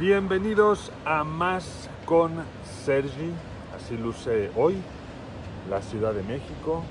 [0.00, 2.32] Bienvenidos a Más con
[2.86, 3.34] Sergi,
[3.76, 4.76] así luce hoy
[5.68, 6.82] la Ciudad de México,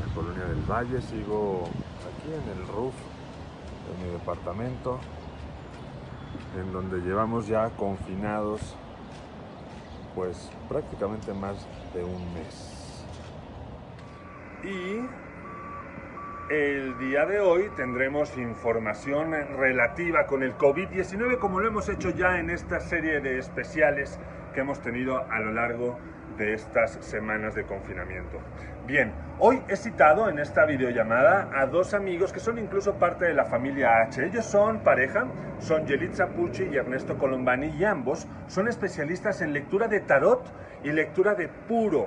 [0.00, 1.64] la Colonia del Valle, sigo
[2.00, 4.98] aquí en el roof de mi departamento,
[6.58, 8.62] en donde llevamos ya confinados
[10.14, 11.58] pues prácticamente más
[11.92, 12.94] de un mes.
[14.64, 15.25] Y
[16.48, 22.38] el día de hoy tendremos información relativa con el COVID-19 como lo hemos hecho ya
[22.38, 24.20] en esta serie de especiales
[24.54, 25.98] que hemos tenido a lo largo
[26.38, 28.38] de estas semanas de confinamiento.
[28.86, 33.34] Bien, hoy he citado en esta videollamada a dos amigos que son incluso parte de
[33.34, 34.24] la familia H.
[34.24, 35.26] Ellos son pareja,
[35.58, 40.44] son Yelitza Pucci y Ernesto Colombani y ambos son especialistas en lectura de tarot
[40.84, 42.06] y lectura de puro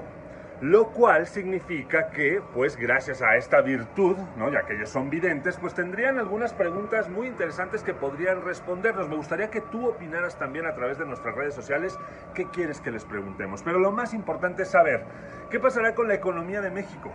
[0.61, 4.51] lo cual significa que, pues gracias a esta virtud, ¿no?
[4.51, 9.07] ya que ellos son videntes, pues tendrían algunas preguntas muy interesantes que podrían respondernos.
[9.07, 11.97] Me gustaría que tú opinaras también a través de nuestras redes sociales
[12.33, 13.63] qué quieres que les preguntemos.
[13.63, 15.05] Pero lo más importante es saber
[15.49, 17.09] qué pasará con la economía de México,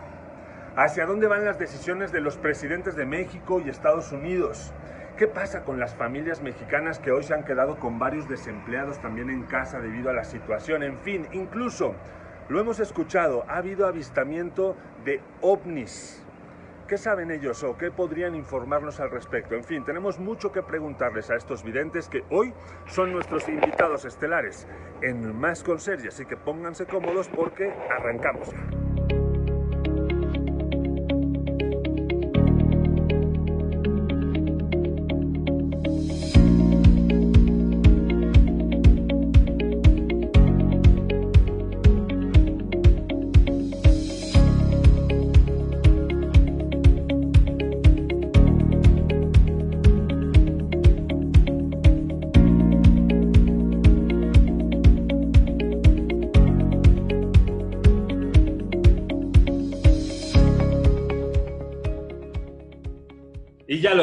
[0.77, 4.73] hacia dónde van las decisiones de los presidentes de México y Estados Unidos.
[5.19, 9.31] ¿Qué pasa con las familias mexicanas que hoy se han quedado con varios desempleados también
[9.31, 10.83] en casa debido a la situación?
[10.83, 11.95] En fin, incluso
[12.48, 16.20] lo hemos escuchado, ha habido avistamiento de ovnis.
[16.89, 19.55] ¿Qué saben ellos o qué podrían informarnos al respecto?
[19.55, 22.53] En fin, tenemos mucho que preguntarles a estos videntes que hoy
[22.86, 24.67] son nuestros invitados estelares
[25.01, 28.51] en Más con Sergi, así que pónganse cómodos porque arrancamos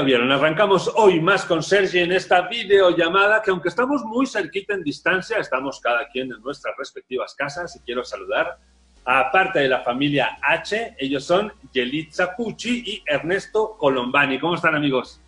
[0.02, 4.74] lo vieron, arrancamos hoy más con Sergi en esta videollamada que aunque estamos muy cerquita
[4.74, 8.58] en distancia, estamos cada quien en nuestras respectivas casas y quiero saludar
[9.06, 14.40] a parte de la familia H, ellos son Yelitza Pucci y Ernesto Colombani.
[14.40, 15.20] ¿Cómo están amigos?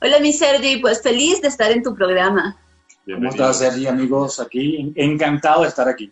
[0.00, 2.56] Hola mi Sergi, pues feliz de estar en tu programa.
[3.04, 4.40] ¿Cómo estás Sergi amigos?
[4.40, 6.10] Aquí, encantado de estar aquí.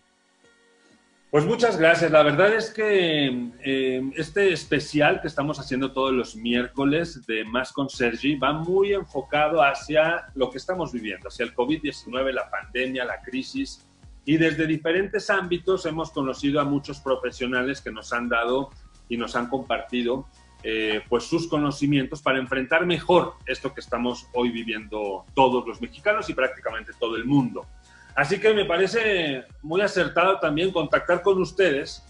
[1.31, 2.09] Pues muchas gracias.
[2.09, 7.71] La verdad es que eh, este especial que estamos haciendo todos los miércoles de Más
[7.71, 13.05] con Sergi va muy enfocado hacia lo que estamos viviendo, hacia el COVID-19, la pandemia,
[13.05, 13.87] la crisis.
[14.25, 18.71] Y desde diferentes ámbitos hemos conocido a muchos profesionales que nos han dado
[19.07, 20.25] y nos han compartido
[20.63, 26.27] eh, pues sus conocimientos para enfrentar mejor esto que estamos hoy viviendo todos los mexicanos
[26.29, 27.67] y prácticamente todo el mundo.
[28.15, 32.03] Así que me parece muy acertado también contactar con ustedes,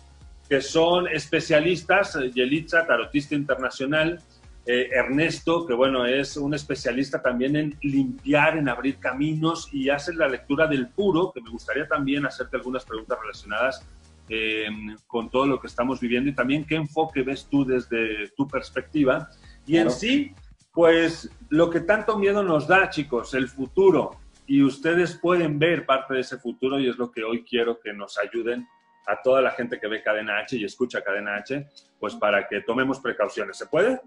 [0.48, 4.20] que son especialistas, eh, Yelitza, tarotista internacional,
[4.66, 10.14] eh, Ernesto, que bueno, es un especialista también en limpiar, en abrir caminos y hace
[10.14, 13.86] la lectura del puro, que me gustaría también hacerte algunas preguntas relacionadas
[14.28, 18.48] em, con todo lo que estamos viviendo y también qué enfoque ves tú desde tu
[18.48, 19.30] perspectiva.
[19.66, 20.34] Y en sí,
[20.72, 24.18] pues lo que tanto miedo nos da, chicos, el futuro,
[24.50, 27.94] y ustedes pueden ver parte de ese futuro y es lo que hoy quiero que
[27.94, 28.68] nos ayuden
[29.06, 31.68] a toda la gente que ve Cadena H y escucha Cadena H,
[32.00, 33.58] pues para que tomemos precauciones.
[33.58, 34.02] ¿Se puede?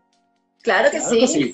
[0.62, 1.52] Claro que sí.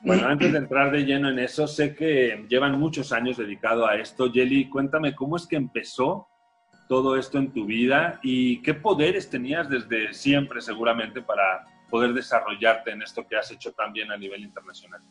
[0.00, 3.96] Bueno, antes de entrar de lleno en eso, sé que llevan muchos años dedicado a
[3.96, 4.30] esto.
[4.30, 6.28] Yeli, cuéntame cómo es que empezó
[6.88, 12.92] todo esto en tu vida y qué poderes tenías desde siempre seguramente para poder desarrollarte
[12.92, 15.02] en esto que has hecho también a nivel internacional.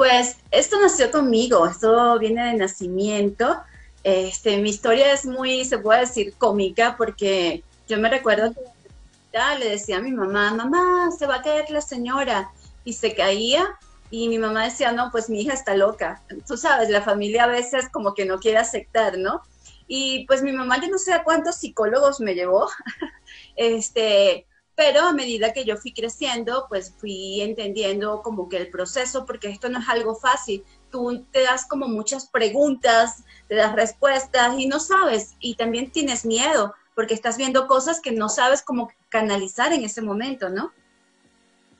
[0.00, 3.60] Pues esto nació conmigo, esto viene de nacimiento.
[4.02, 9.68] Este, mi historia es muy, se puede decir, cómica porque yo me recuerdo que le
[9.68, 12.50] decía a mi mamá, mamá, se va a caer la señora.
[12.82, 13.76] Y se caía
[14.10, 16.22] y mi mamá decía, no, pues mi hija está loca.
[16.48, 19.42] Tú sabes, la familia a veces como que no quiere aceptar, ¿no?
[19.86, 22.70] Y pues mi mamá, yo no sé a cuántos psicólogos me llevó,
[23.54, 24.46] este,
[24.80, 29.50] pero a medida que yo fui creciendo, pues fui entendiendo como que el proceso, porque
[29.50, 30.64] esto no es algo fácil.
[30.90, 36.24] Tú te das como muchas preguntas, te das respuestas y no sabes, y también tienes
[36.24, 40.72] miedo, porque estás viendo cosas que no sabes cómo canalizar en ese momento, ¿no?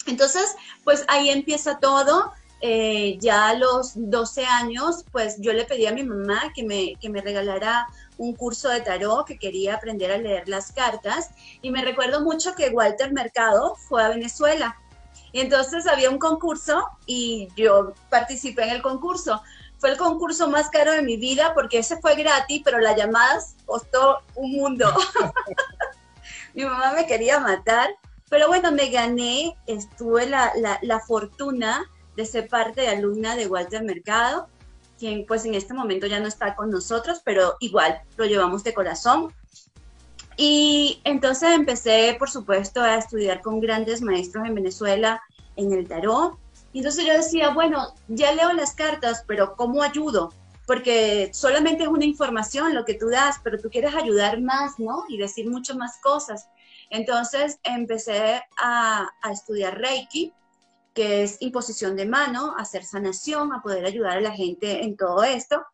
[0.05, 0.55] Entonces,
[0.85, 2.35] pues ahí empieza todo.
[2.61, 6.97] Eh, ya a los 12 años, pues yo le pedí a mi mamá que me,
[7.01, 7.87] que me regalara
[8.21, 11.31] un curso de tarot, que quería aprender a leer las cartas.
[11.63, 14.79] Y me recuerdo mucho que Walter Mercado fue a Venezuela
[15.33, 19.43] Y entonces había un concurso y yo participé en el concurso.
[19.79, 23.57] Fue el concurso más caro de mi vida porque ese fue gratis, pero las llamadas
[23.65, 24.93] costó un mundo.
[26.55, 27.89] mi mamá me quería matar,
[28.29, 30.53] pero bueno, me gané, estuve la,
[30.83, 34.49] la, fortuna de ser parte de alumna de Walter Mercado,
[35.01, 38.75] quien pues en este momento ya no está con nosotros, pero igual lo llevamos de
[38.75, 39.35] corazón.
[40.37, 45.23] Y entonces empecé, por supuesto, a estudiar con grandes maestros en Venezuela
[45.57, 46.39] en el tarot.
[46.73, 50.33] Y entonces yo decía, bueno, ya leo las cartas, pero ¿cómo ayudo?
[50.67, 55.05] Porque solamente es una información lo que tú das, pero tú quieres ayudar más, ¿no?
[55.09, 56.49] Y decir mucho más cosas.
[56.91, 60.33] Entonces empecé a estudiar Reiki,
[60.95, 65.23] que es imposición de mano, hacer sanación, a poder ayudar a la gente en todo
[65.23, 65.65] esto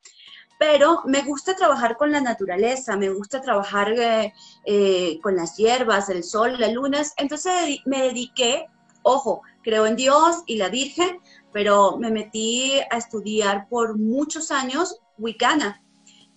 [0.59, 4.33] pero me gusta trabajar con la naturaleza, me gusta trabajar eh,
[4.65, 7.13] eh, con las hierbas, el sol, las lunas.
[7.19, 8.67] Entonces me dediqué,
[9.03, 11.21] ojo, creo en Dios y la Virgen,
[11.53, 15.83] pero me metí a estudiar por muchos años Wicana,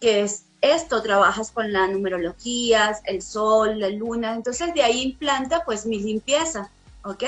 [0.02, 4.34] que es esto, trabajas con las numerologías, el sol, la luna.
[4.34, 6.70] Entonces de ahí implanta pues mi limpieza,
[7.06, 7.24] ¿ok?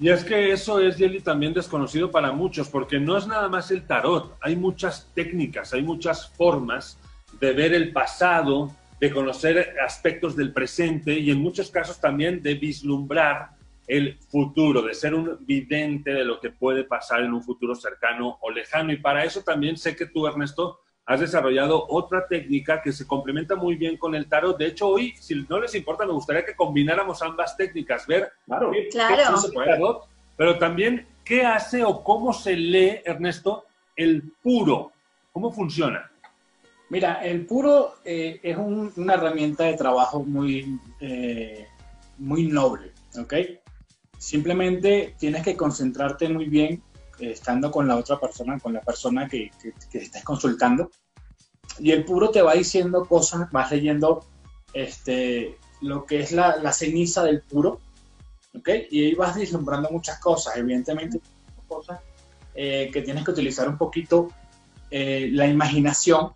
[0.00, 3.70] Y es que eso es, Yeli, también desconocido para muchos, porque no es nada más
[3.70, 6.98] el tarot, hay muchas técnicas, hay muchas formas
[7.38, 12.54] de ver el pasado, de conocer aspectos del presente y en muchos casos también de
[12.54, 13.50] vislumbrar
[13.86, 18.38] el futuro, de ser un vidente de lo que puede pasar en un futuro cercano
[18.40, 18.92] o lejano.
[18.92, 20.80] Y para eso también sé que tú, Ernesto,
[21.10, 24.56] has desarrollado otra técnica que se complementa muy bien con el tarot.
[24.56, 28.70] De hecho, hoy, si no les importa, me gustaría que combináramos ambas técnicas, ver claro,
[29.52, 30.06] claro.
[30.36, 33.64] pero también qué hace o cómo se lee, Ernesto,
[33.96, 34.92] el puro.
[35.32, 36.08] ¿Cómo funciona?
[36.90, 41.66] Mira, el puro eh, es una herramienta de trabajo muy, eh,
[42.18, 43.34] muy noble, ¿ok?
[44.16, 46.84] Simplemente tienes que concentrarte muy bien
[47.20, 49.50] estando con la otra persona, con la persona que,
[49.90, 50.90] que, estés consultando.
[51.78, 54.24] Y el puro te va diciendo cosas, vas leyendo
[54.72, 57.80] este, lo que es la, la ceniza del puro,
[58.58, 58.68] ¿ok?
[58.90, 61.20] Y ahí vas vislumbrando muchas cosas, evidentemente,
[61.68, 62.00] cosas
[62.54, 64.28] eh, que tienes que utilizar un poquito
[64.90, 66.32] eh, la imaginación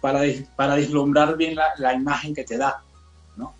[0.00, 0.22] para,
[0.56, 2.82] para vislumbrar bien la, la, imagen que te da,
[3.36, 3.54] ¿no?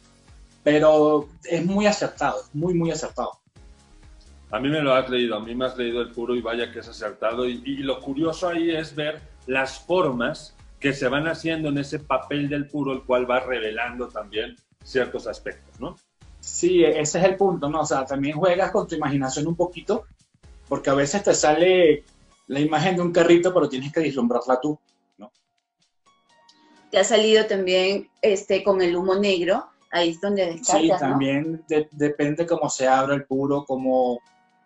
[0.65, 3.39] Pero es muy acertado, muy, muy acertado.
[4.51, 6.71] A mí me lo has leído, a mí me has leído el puro y vaya
[6.71, 7.49] que es acertado.
[7.49, 12.49] Y, lo curioso ahí es ver las formas que se van haciendo en ese papel
[12.49, 15.97] del puro, el cual va revelando también ciertos aspectos, ¿no?
[16.41, 17.83] Sí, ese es el punto, ¿no?
[17.83, 20.07] O sea, también juegas con tu imaginación un poquito,
[20.69, 22.03] porque a veces te sale
[22.49, 24.77] la imagen de un carrito, pero tienes que deslumbrarla tú,
[25.19, 25.31] ¿no?
[26.91, 31.65] Te ha salido también este con el humo negro, ahí es donde descartas, Sí, también
[31.93, 34.21] depende cómo se abra el puro, cómo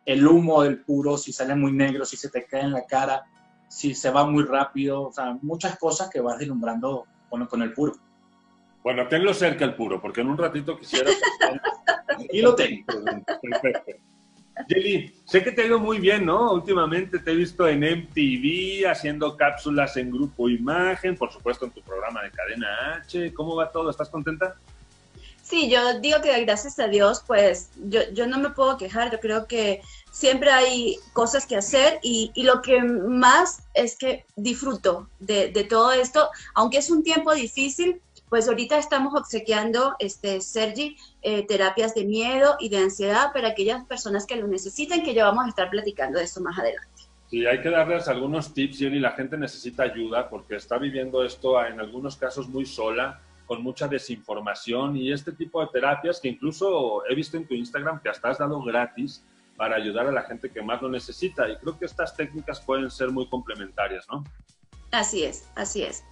[0.06, 3.26] el humo del puro, si sale muy negro, si se te cae en la cara,
[3.68, 7.72] si se va muy rápido, o sea, muchas cosas que vas deslumbrando con, con el
[7.72, 7.94] puro.
[8.82, 11.10] Bueno, tenlo cerca el puro, porque en un ratito quisiera...
[12.30, 12.84] y lo tengo.
[13.42, 13.92] Perfecto.
[14.68, 16.52] Jelly, sé que te ha ido muy bien, ¿no?
[16.52, 21.82] Últimamente te he visto en MTV haciendo cápsulas en Grupo Imagen, por supuesto en tu
[21.82, 23.34] programa de Cadena H.
[23.34, 23.90] ¿Cómo va todo?
[23.90, 24.56] ¿Estás contenta?
[25.48, 29.20] Sí, yo digo que gracias a Dios, pues yo, yo no me puedo quejar, yo
[29.20, 35.08] creo que siempre hay cosas que hacer y, y lo que más es que disfruto
[35.20, 40.96] de, de, todo esto, aunque es un tiempo difícil, pues ahorita estamos obsequiando, este, Sergi,
[41.22, 45.26] eh, terapias de miedo y de ansiedad para aquellas personas que lo necesiten, que ya
[45.26, 46.90] vamos a estar platicando de eso más adelante.
[47.30, 51.64] Sí, hay que darles algunos tips, y la gente necesita ayuda porque está viviendo esto
[51.64, 57.06] en algunos casos muy sola con mucha desinformación y este tipo de terapias que incluso
[57.08, 59.22] he visto en tu Instagram que hasta has dado gratis
[59.56, 61.48] para ayudar a la gente que más lo necesita.
[61.48, 64.24] Y creo que estas técnicas pueden ser muy complementarias, ¿no?
[64.90, 66.04] Así es, así es.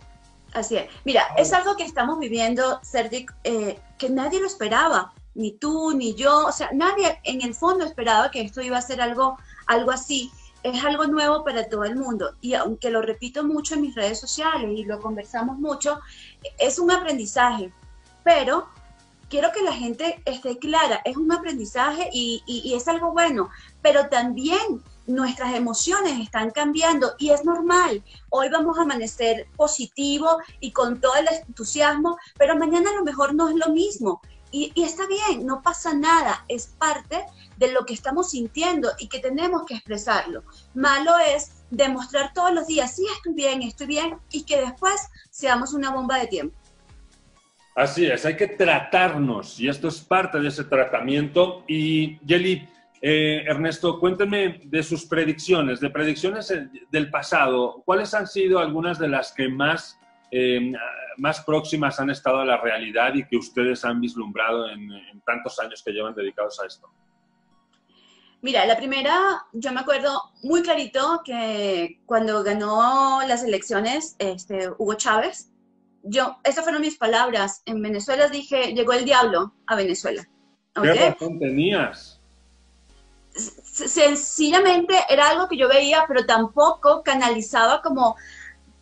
[0.55, 0.88] Así es.
[1.05, 6.14] Mira, es algo que estamos viviendo, Sergi, eh, que nadie lo esperaba, ni tú, ni
[6.14, 9.37] yo, o sea, nadie en el fondo esperaba que esto iba a ser algo,
[9.67, 10.31] algo así
[10.64, 12.35] es algo nuevo para todo el mundo.
[12.40, 16.00] Y aunque lo repito mucho en mis redes sociales y lo conversamos mucho,
[16.59, 17.73] es un aprendizaje.
[18.25, 18.66] Pero
[19.28, 23.50] quiero que la gente esté clara, es un aprendizaje y, y, es algo bueno,
[23.83, 28.02] pero también nuestras emociones están cambiando y es normal.
[28.30, 33.35] Hoy vamos a amanecer positivo y con todo el entusiasmo, pero mañana a lo mejor
[33.35, 34.23] no es lo mismo.
[34.56, 37.25] Y, está bien, no pasa nada, es parte
[37.56, 40.44] de lo que estamos sintiendo y que tenemos que expresarlo.
[40.75, 44.94] Malo es demostrar todos los días, sí, estoy bien, estoy bien, y que después
[45.28, 46.56] seamos una bomba de tiempo.
[47.75, 51.64] Así es, hay que tratarnos y esto es parte de ese tratamiento.
[51.66, 52.68] Y Yeli,
[53.06, 57.82] Eh, Ernesto, cuénteme de sus predicciones, de predicciones eh, del pasado.
[57.84, 59.99] ¿Cuáles han sido algunas de las que más,
[60.30, 60.73] eh,
[61.16, 64.88] más próximas han estado a la realidad y que ustedes han vislumbrado en,
[65.26, 66.88] tantos años que llevan dedicados a esto?
[68.42, 74.94] Mira, la primera, yo me acuerdo muy clarito que cuando ganó las elecciones este, Hugo
[74.94, 75.50] Chávez,
[76.02, 77.62] yo, esas fueron mis palabras.
[77.64, 80.28] En Venezuela dije, llegó el diablo a Venezuela.
[80.75, 82.21] ¿Qué razón tenías?
[83.35, 88.16] sencillamente era algo que yo veía, pero tampoco canalizaba como,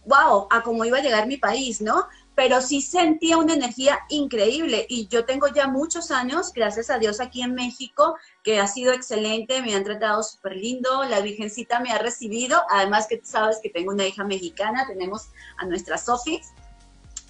[0.04, 2.06] wow, a cómo iba a llegar mi país, ¿no?
[2.34, 7.20] Pero sí sentía una energía increíble y yo tengo ya muchos años, gracias a Dios,
[7.20, 11.92] aquí en México, que ha sido excelente, me han tratado súper lindo, la Virgencita me
[11.92, 16.40] ha recibido, además que tú sabes que tengo una hija mexicana, tenemos a nuestra Sophie.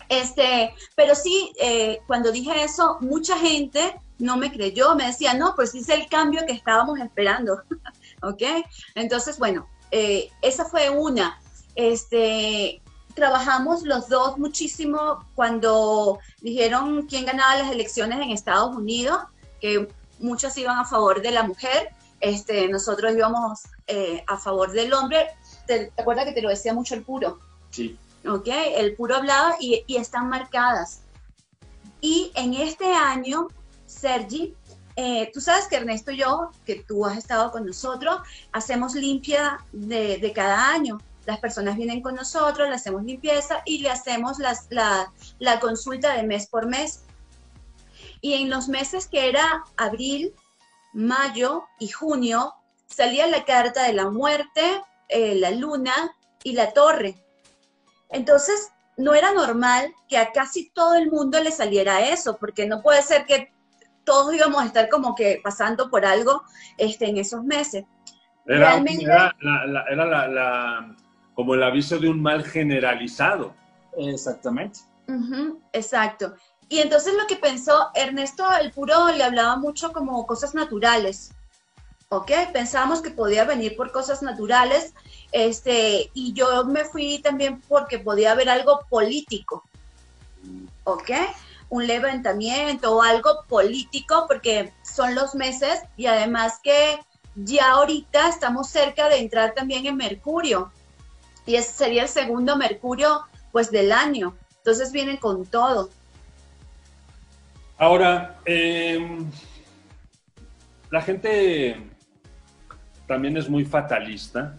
[0.08, 5.54] Este, pero sí, eh, cuando dije eso, mucha gente no me creyó, me decía, no,
[5.54, 7.62] pues es el cambio que estábamos esperando,
[8.22, 8.42] ¿ok?
[8.94, 11.40] Entonces, bueno, eh, esa fue una.
[11.74, 12.81] Este,
[13.14, 19.18] trabajamos los dos muchísimo cuando dijeron quién ganaba las elecciones en Estados Unidos,
[19.60, 19.88] que
[20.18, 21.90] muchas iban a favor de la mujer,
[22.20, 25.26] este, nosotros íbamos eh, a favor del hombre.
[25.66, 27.40] ¿Te, acuerdas que te lo decía mucho el puro?
[27.70, 27.98] Sí.
[28.28, 28.48] ¿Ok?
[28.48, 31.00] El puro hablaba y, y están marcadas.
[32.00, 33.48] Y en este año
[33.86, 34.54] Sergi,
[34.96, 38.20] eh, tú sabes que Ernesto y yo, que tú has estado con nosotros,
[38.52, 41.00] hacemos limpia de, cada año.
[41.26, 46.48] Las personas vienen con nosotros, le hacemos limpieza y le hacemos la, consulta de mes
[46.48, 47.04] por mes.
[48.20, 50.34] Y en los meses que era abril,
[50.92, 52.54] mayo y junio,
[52.86, 55.94] salía la carta de la muerte, eh, la luna
[56.42, 57.16] y la torre.
[58.10, 62.82] Entonces, no era normal que a casi todo el mundo le saliera eso, porque no
[62.82, 63.52] puede ser que
[64.04, 66.42] todos íbamos a estar como que pasando por algo
[66.78, 67.84] este, en esos meses.
[68.46, 70.96] Era, la,
[71.34, 73.54] como el aviso de un mal generalizado.
[73.96, 74.80] Exactamente.
[75.72, 76.34] exacto.
[76.68, 81.32] Y entonces lo que pensó Ernesto el Puro le hablaba mucho como cosas naturales.
[82.08, 82.30] ¿Ok?
[82.52, 84.94] Pensábamos que podía venir por cosas naturales.
[85.32, 89.64] Este, y yo me fui también porque podía haber algo político.
[90.84, 91.10] ¿Ok?
[91.72, 96.98] un levantamiento o algo político, porque son los meses y además que
[97.34, 100.70] ya ahorita estamos cerca de entrar también en Mercurio
[101.46, 104.34] y ese sería el segundo Mercurio pues del año.
[104.58, 105.90] Entonces vienen con todo.
[107.78, 109.28] Ahora, em,
[110.90, 111.76] la gente
[113.06, 114.56] también es muy fatalista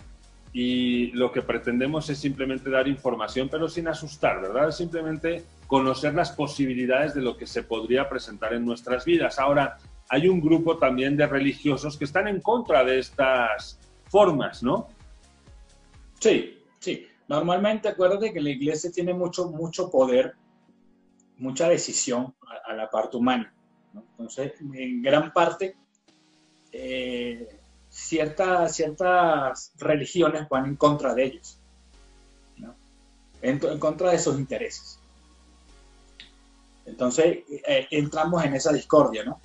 [0.52, 4.72] y lo que pretendemos es simplemente dar información, pero sin asustar, ¿verdad?
[4.72, 9.40] Simplemente conocer las posibilidades de lo que se podría presentar en nuestras vidas.
[9.40, 9.78] Ahora,
[10.10, 14.90] hay un grupo también de religiosos que están en contra de estas formas, ¿no?
[16.20, 17.08] Sí, sí.
[17.28, 20.36] Normalmente acuérdate que la iglesia tiene mucho, mucho poder,
[21.38, 22.36] mucha decisión
[22.68, 23.54] a, la parte humana.
[23.94, 25.78] Entonces, en gran parte,
[26.72, 27.60] eh,
[27.90, 31.60] ciertas, religiones van en contra de ellos,
[33.42, 35.00] en, contra de sus intereses.
[36.86, 39.40] Entonces eh, entramos en esa discordia, ¿no?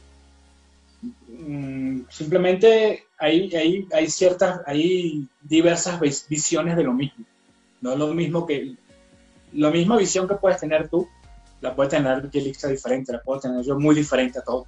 [1.39, 7.25] Mm, simplemente hay, hay, hay, ciertas, hay diversas visiones de lo mismo.
[7.81, 8.77] No es lo mismo que,
[9.53, 11.09] la misma visión que puedes tener tú,
[11.61, 14.67] la puede tener Yelixia diferente, la puedo tener yo muy diferente a todo.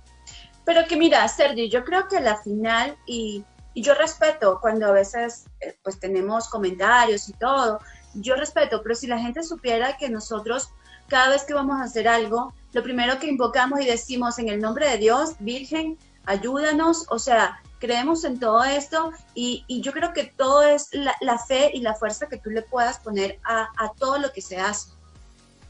[0.64, 4.92] Pero que mira, Sergio, yo creo que la final, y y yo respeto cuando a
[4.92, 7.80] veces eh, pues tenemos comentarios y todo,
[8.14, 10.70] yo respeto, pero si la gente supiera que nosotros
[11.08, 14.60] cada vez que vamos a hacer algo, lo primero que invocamos y decimos en el
[14.60, 20.24] nombre de Dios, Virgen, ayúdanos, o sea, creemos en todo esto y, yo creo que
[20.36, 24.18] todo es la, fe y la fuerza que tú le puedas poner a, a todo
[24.18, 24.90] lo que se hace.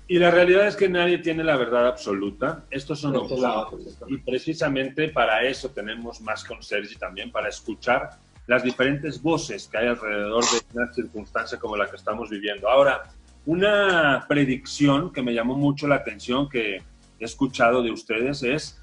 [0.08, 2.64] Y la realidad es que nadie tiene la verdad absoluta.
[2.68, 3.96] Estos son opciones.
[4.08, 9.78] Y precisamente para eso tenemos más con Sergi también, para escuchar las diferentes voces que
[9.78, 12.68] hay alrededor de una circunstancia como la que estamos viviendo.
[12.68, 13.04] Ahora,
[13.46, 16.82] una predicción que me llamó mucho la atención que
[17.20, 18.79] he escuchado de ustedes es,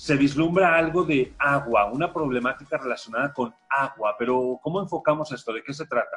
[0.00, 5.52] se vislumbra algo de agua, una problemática relacionada con agua, pero ¿cómo enfocamos esto?
[5.52, 6.16] ¿De qué se trata?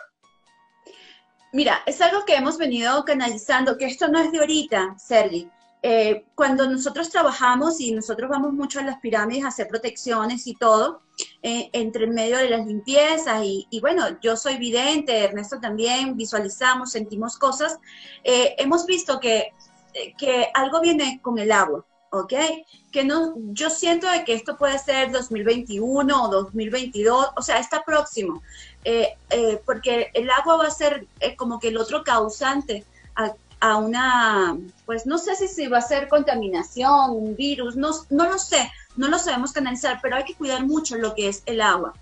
[1.51, 5.49] Mira, es algo que hemos venido canalizando, que esto no es de ahorita, Sergi.
[5.81, 10.55] Eh, cuando nosotros trabajamos y nosotros vamos mucho a las pirámides a hacer protecciones y
[10.55, 11.01] todo,
[11.41, 17.37] eh, entre medio de las limpiezas y, bueno, yo soy vidente, Ernesto también, visualizamos, sentimos
[17.37, 17.77] cosas,
[18.23, 19.51] eh, hemos visto que,
[20.17, 22.33] que algo viene con el agua, ¿ok?
[22.91, 27.83] Que no, yo siento de que esto puede ser 2021 o 2022, o sea, está
[27.83, 28.43] próximo,
[28.85, 32.85] eh, eh, porque el agua va a ser eh, como que el otro causante
[33.59, 38.29] a, una, pues no sé si, si va a ser contaminación, un virus, no, no
[38.29, 41.61] lo sé, no lo sabemos canalizar, pero hay que cuidar mucho lo que es el
[41.61, 41.93] agua.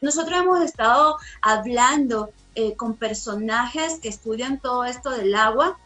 [0.00, 2.30] nosotros hemos estado hablando
[2.76, 5.76] con personajes que estudian todo esto del agua,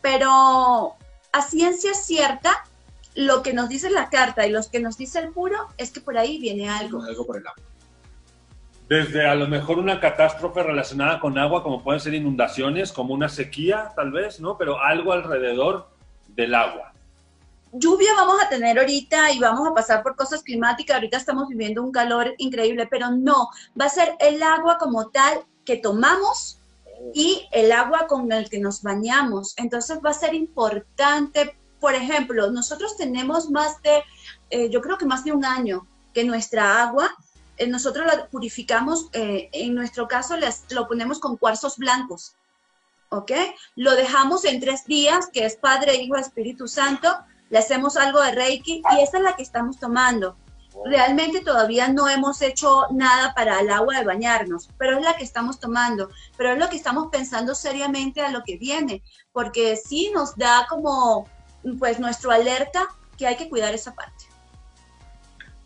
[0.00, 0.96] pero
[1.32, 2.64] a ciencia cierta,
[3.14, 6.00] lo que nos dice la carta y los que nos dice el puro es que
[6.00, 7.02] por ahí viene algo.
[7.02, 7.62] Algo por el agua.
[8.88, 13.28] Desde a lo mejor una catástrofe relacionada con agua, como pueden ser inundaciones, como una
[13.28, 14.58] sequía, tal vez, ¿no?
[14.58, 15.88] Pero algo alrededor
[16.28, 16.92] del agua.
[17.72, 20.96] Lluvia vamos a tener ahorita y vamos a pasar por cosas climáticas.
[20.96, 23.48] Ahorita estamos viviendo un calor increíble, pero no,
[23.80, 26.58] va a ser el agua como tal que tomamos
[27.14, 29.54] y el agua con el que nos bañamos.
[29.56, 34.04] Entonces va a ser importante por ejemplo, nosotros tenemos más de,
[34.50, 35.84] eh, yo creo que más de un año
[36.14, 37.12] que nuestra agua,
[37.56, 40.36] eh, nosotros la purificamos, eh, en nuestro caso
[40.70, 42.36] lo ponemos con cuarzos blancos,
[43.08, 43.32] ¿ok?
[43.74, 47.08] Lo dejamos en tres días, que es Padre, Hijo, Espíritu Santo,
[47.50, 50.36] le hacemos algo de Reiki y esa es la que estamos tomando.
[50.84, 55.24] Realmente todavía no hemos hecho nada para el agua de bañarnos, pero es la que
[55.24, 60.12] estamos tomando, pero es lo que estamos pensando seriamente a lo que viene, porque sí
[60.14, 61.26] nos da como
[61.78, 64.32] pues nuestro alerta que hay que cuidar esa parte.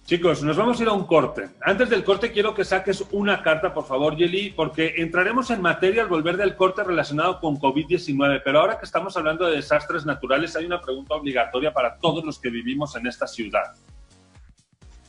[0.06, 1.48] Chicos, nos vamos a ir a un corte.
[1.60, 6.02] Antes del corte quiero que saques una carta, por favor, Yeli, porque entraremos en materia
[6.02, 8.40] al volver del corte relacionado con COVID-19.
[8.44, 12.38] Pero ahora que estamos hablando de desastres naturales, hay una pregunta obligatoria para todos los
[12.38, 13.74] que vivimos en esta ciudad.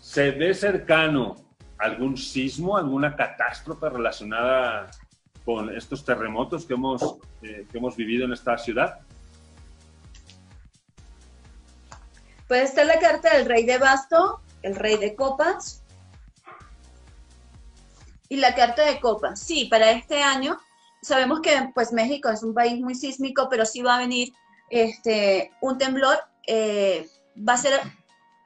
[0.01, 1.35] ¿Se ve cercano
[1.77, 4.89] algún sismo, alguna catástrofe relacionada
[5.45, 9.01] con estos terremotos que hemos, eh, que hemos vivido en esta ciudad?
[12.47, 15.83] Puede estar la carta del rey de basto, el rey de copas
[18.29, 19.39] y la carta de copas.
[19.39, 20.57] Sí, para este año
[21.01, 24.33] sabemos que pues México es un país muy sísmico, pero sí va a venir
[24.69, 26.17] este, un temblor.
[26.45, 27.09] Eh,
[27.47, 27.79] va a ser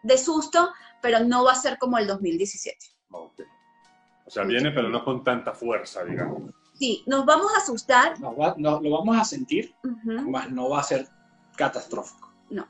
[0.04, 0.70] de susto,
[1.02, 2.78] pero no va a ser como el 2017.
[3.12, 6.52] O sea, viene, pero no con tanta fuerza, digamos.
[6.74, 8.20] Sí, nos vamos a asustar.
[8.20, 11.08] No, lo vamos a sentir, más no va a ser
[11.56, 12.32] catastrófico.
[12.50, 12.68] No.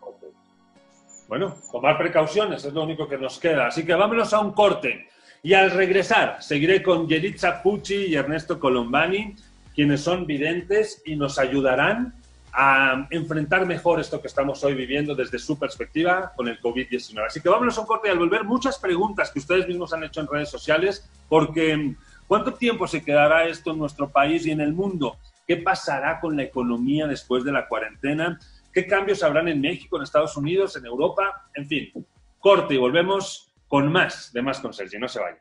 [1.31, 3.67] Bueno, tomar precauciones es lo único que nos queda.
[3.67, 5.07] Así que vámonos a un corte.
[5.41, 9.37] Y al regresar, seguiré con Yeritza Pucci y Ernesto Colombani,
[9.73, 12.13] quienes son videntes y nos ayudarán
[12.51, 17.25] a enfrentar mejor esto que estamos hoy viviendo desde su perspectiva con el COVID-19.
[17.25, 20.03] Así que vámonos a un corte y al volver muchas preguntas que ustedes mismos han
[20.03, 21.95] hecho en redes sociales, porque
[22.27, 25.15] ¿cuánto tiempo se quedará esto en nuestro país y en el mundo?
[25.47, 28.37] ¿Qué pasará con la economía después de la cuarentena?
[28.73, 31.49] ¿Qué cambios habrán en México, en Estados Unidos, en Europa?
[31.53, 31.91] En fin,
[32.39, 34.97] corte y volvemos con más de Más con Sergi.
[34.97, 35.39] No se vayan.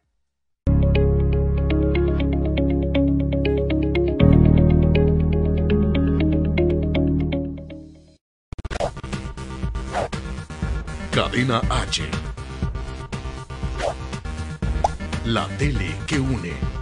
[11.12, 12.02] Cadena H.
[15.26, 16.79] La tele que une.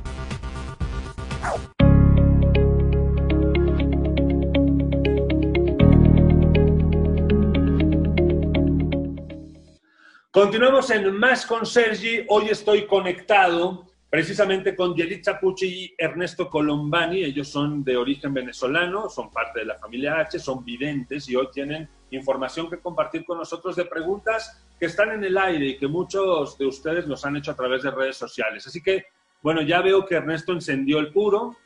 [10.38, 12.24] Continuamos en Más con Sergi.
[12.28, 17.24] Hoy estoy conectado precisamente con Yelitza Pucci y Ernesto Colombani.
[17.24, 21.48] Ellos son de origen venezolano, son parte de la familia H, son videntes y hoy
[21.52, 25.88] tienen información que compartir con nosotros de preguntas que están en el aire y que
[25.88, 28.64] muchos de ustedes nos han hecho a través de redes sociales.
[28.64, 29.06] Así que,
[29.42, 31.56] bueno, ya veo que Ernesto encendió el puro,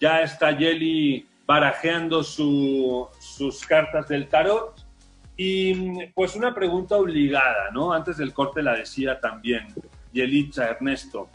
[0.00, 4.81] ya está Yeli barajeando sus cartas del tarot
[5.36, 7.92] y pues una pregunta obligada, ¿no?
[7.92, 9.68] Antes del corte la decía también
[10.12, 11.28] Yelitza Ernesto.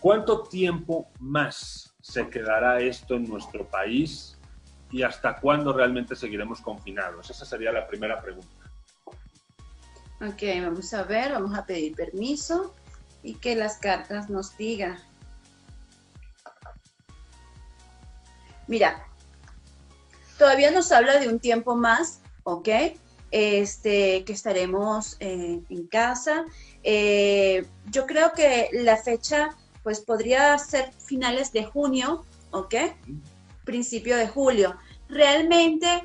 [0.00, 4.38] ¿Cuánto tiempo más se quedará esto en nuestro país
[4.92, 7.28] y hasta cuándo realmente seguiremos confinados?
[7.30, 8.48] Esa sería la primera pregunta.
[10.20, 12.74] Ok, vamos a ver, vamos a pedir permiso
[13.22, 14.98] y que las cartas nos digan.
[18.68, 19.06] Mira,
[20.38, 22.68] todavía nos habla de un tiempo más, ¿ok?
[23.30, 26.44] Este, que estaremos en casa.
[26.82, 32.74] Eh, yo creo que la fecha pues podría ser finales de junio, ¿ok?
[33.64, 34.76] Principio de julio.
[35.08, 36.04] Realmente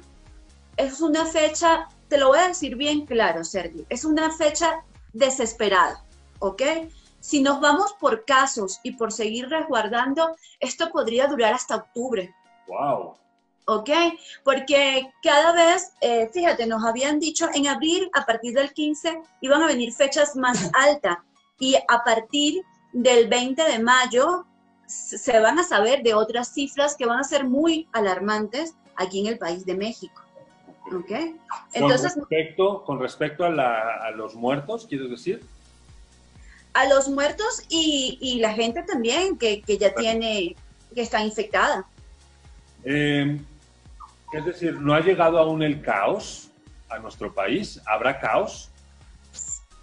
[0.78, 6.04] es una fecha, te lo voy a decir bien claro, Sergio, es una fecha desesperada,
[6.40, 6.62] ¿ok?
[7.20, 12.34] Si nos vamos por casos y por seguir resguardando, esto podría durar hasta octubre.
[12.68, 13.16] ¡Wow!
[13.66, 13.90] ¿Ok?
[14.44, 19.62] Porque cada vez, eh, fíjate, nos habían dicho en abril, a partir del 15, iban
[19.62, 21.18] a venir fechas más altas
[21.60, 24.46] y a partir del 20 de mayo
[24.88, 29.28] se van a saber de otras cifras que van a ser muy alarmantes aquí en
[29.28, 30.22] el país de México.
[30.94, 31.12] ¿Ok?
[31.74, 35.42] Entonces, con respecto, con respecto a, los muertos, ¿quieres decir?
[36.74, 40.56] A los muertos y, la gente también que, ya tiene,
[40.94, 41.88] que está infectada.
[42.84, 43.40] Eh,
[44.32, 46.52] es decir, ¿no ha llegado aún el caos
[46.90, 47.82] a nuestro país?
[47.86, 48.70] ¿Habrá caos?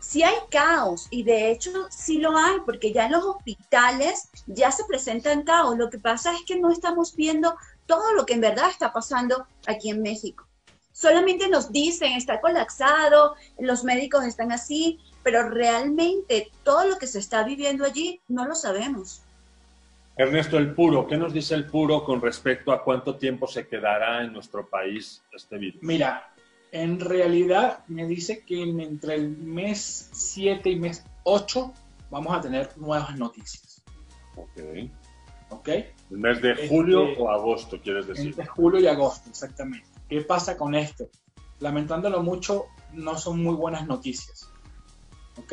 [0.00, 4.70] Sí hay caos y de hecho sí lo hay porque ya en los hospitales ya
[4.72, 5.76] se presentan caos.
[5.76, 7.54] Lo que pasa es que no estamos viendo
[7.86, 10.46] todo lo que en verdad está pasando aquí en México.
[10.92, 17.18] Solamente nos dicen, está colapsado, los médicos están así, pero realmente todo lo que se
[17.18, 19.22] está viviendo allí no lo sabemos.
[20.18, 24.24] Ernesto, el puro, ¿qué nos dice el puro con respecto a cuánto tiempo se quedará
[24.24, 25.80] en nuestro país este virus?
[25.80, 26.34] Mira,
[26.72, 31.72] en realidad me dice que entre el mes 7 y mes 8
[32.10, 33.80] vamos a tener nuevas noticias.
[34.34, 34.90] Ok.
[35.50, 35.68] ¿Ok?
[35.68, 38.30] ¿El mes de julio este, o agosto, quieres decir?
[38.30, 39.86] Entre julio y agosto, exactamente.
[40.08, 41.08] ¿Qué pasa con esto?
[41.60, 44.50] Lamentándolo mucho, no son muy buenas noticias.
[45.36, 45.52] ¿Ok?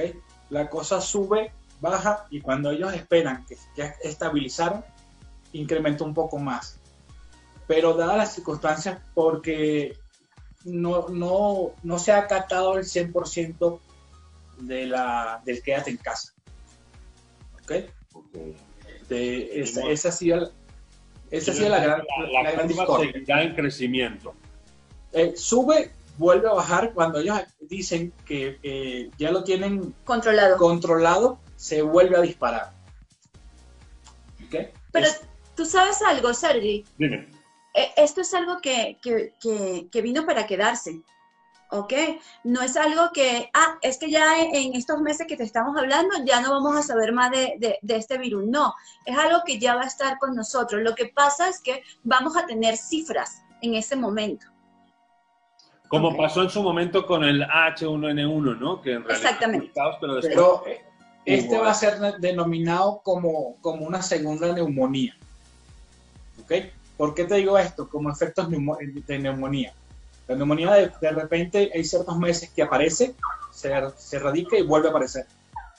[0.49, 1.51] La cosa sube
[1.89, 4.83] baja y cuando ellos esperan que ya estabilizaron,
[5.53, 6.79] incrementa un poco más.
[7.67, 9.97] Pero dadas las circunstancias, porque
[10.63, 13.79] no, no, no se ha acatado el 100%
[14.59, 16.33] de la, del quédate en casa.
[17.63, 17.71] ¿Ok?
[19.09, 20.51] De, esa, esa, ha sido,
[21.31, 24.33] esa ha sido la gran, la, la, gran en crecimiento.
[25.11, 30.57] Eh, sube vuelve a bajar cuando ellos dicen que ya lo tienen controlado.
[30.57, 32.73] controlado, se vuelve a disparar.
[34.91, 35.07] Pero
[35.55, 36.85] tú sabes algo, Sergi.
[36.97, 37.27] Dime.
[37.73, 38.97] E, esto es algo que,
[39.93, 41.01] vino para quedarse.
[41.71, 41.93] ¿ok?
[42.43, 46.15] No es algo que, ah, es que ya en estos meses que te estamos hablando
[46.23, 48.45] ya no vamos a saber más de, de, este virus.
[48.45, 48.73] No,
[49.05, 50.81] es algo que ya va a estar con nosotros.
[50.81, 54.47] Lo que pasa es que vamos a tener cifras en ese momento.
[55.87, 58.81] Como pasó en su momento con el H1N1, ¿no?
[58.81, 59.71] Que en realidad Exactamente.
[60.21, 60.84] pero, eh,
[61.25, 65.15] este va a ser denominado como, como una segunda neumonía.
[66.41, 66.51] ¿Ok?
[66.97, 67.89] ¿Por qué te digo esto?
[67.89, 69.73] Como efectos de neumonía.
[70.27, 73.15] La neumonía de, de, repente hay ciertos meses que aparece,
[73.51, 75.25] se, se radica y vuelve a aparecer.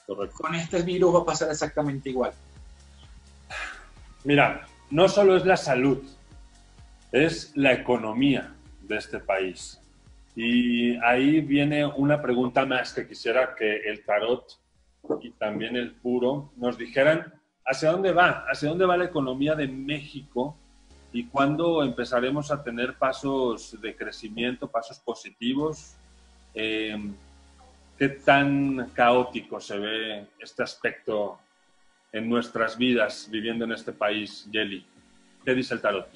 [0.05, 2.31] Con este virus va a pasar exactamente igual.
[4.23, 6.01] Mira, no solo es la salud,
[7.11, 9.79] es la economía de este país.
[10.35, 14.59] Y ahí viene una pregunta más que quisiera que el tarot
[15.21, 17.33] y también el puro nos dijeran
[17.65, 20.55] hacia dónde va, hacia dónde va la economía de México
[21.11, 25.95] y cuándo empezaremos a tener pasos de crecimiento, pasos positivos.
[26.53, 27.13] Em,
[27.97, 31.39] ¿Qué tan caótico se ve este aspecto
[32.11, 34.85] en nuestras vidas viviendo en este país, Yeli?
[35.43, 36.07] ¿Qué dice el tarot?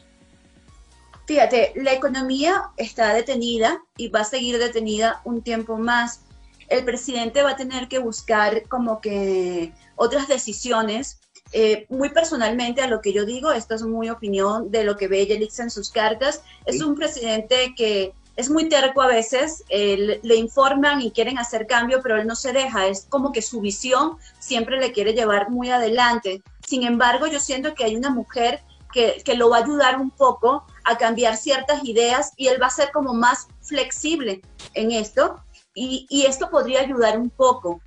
[1.25, 6.23] Fíjate, la economía está detenida y va a seguir detenida un tiempo más.
[6.71, 11.19] El presidente va a tener que buscar como que otras decisiones.
[11.51, 15.10] Eh, muy personalmente a lo que yo digo, esto es muy opinión de lo que
[15.10, 20.36] ve Yelix en sus cartas, es un presidente que es muy terco a veces, le
[20.36, 24.17] informan y quieren hacer cambio, pero él no se deja, es como que su visión
[24.39, 26.41] siempre le quiere llevar muy adelante.
[26.65, 30.10] Sin embargo, yo siento que hay una mujer que, que, lo va a ayudar un
[30.10, 34.41] poco a cambiar ciertas ideas y él va a ser como más flexible
[34.73, 35.36] en esto
[35.73, 37.81] y, esto podría ayudar un poco.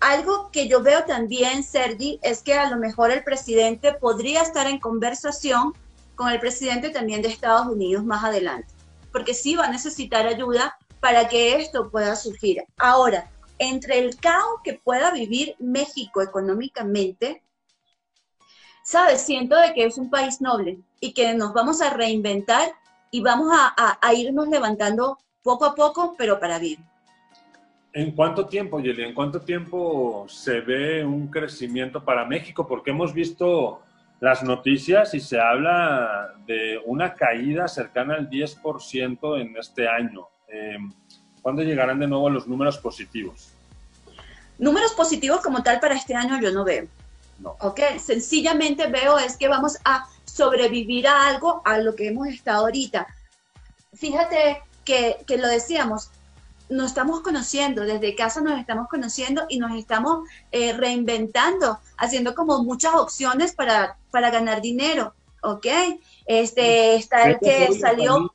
[0.00, 4.66] Algo que yo veo también, Sergi, es que a lo mejor el presidente podría estar
[4.66, 5.72] en conversación
[6.14, 8.68] con el presidente también de Estados Unidos más adelante,
[9.12, 12.64] porque sí va a necesitar ayuda para que esto pueda surgir.
[12.76, 17.42] Ahora, entre el caos que pueda vivir México económicamente,
[18.84, 19.20] ¿sabes?
[19.22, 22.72] Siento de que es un país noble y que nos vamos a reinventar
[23.10, 26.88] y vamos a, irnos levantando poco a poco, pero para bien.
[27.98, 29.02] ¿En cuánto tiempo, Yeli?
[29.02, 32.64] ¿En cuánto tiempo se ve un crecimiento para México?
[32.64, 33.82] Porque hemos visto
[34.20, 40.28] las noticias y se habla de una caída cercana al 10% en este año.
[40.46, 40.92] Em,
[41.42, 43.50] ¿Cuándo llegarán de nuevo los números positivos?
[44.60, 46.86] Números positivos como tal para este año yo no veo.
[47.40, 47.56] No.
[47.58, 52.60] Ok, sencillamente veo es que vamos a sobrevivir a algo, a lo que hemos estado
[52.66, 53.08] ahorita.
[53.92, 56.12] Fíjate que, que, lo decíamos,
[56.68, 62.62] nos estamos conociendo, desde casa nos estamos conociendo y nos estamos eh, reinventando, haciendo como
[62.62, 65.14] muchas opciones para, para ganar dinero.
[65.42, 65.66] ¿ok?
[66.26, 68.30] Este, está el que salió...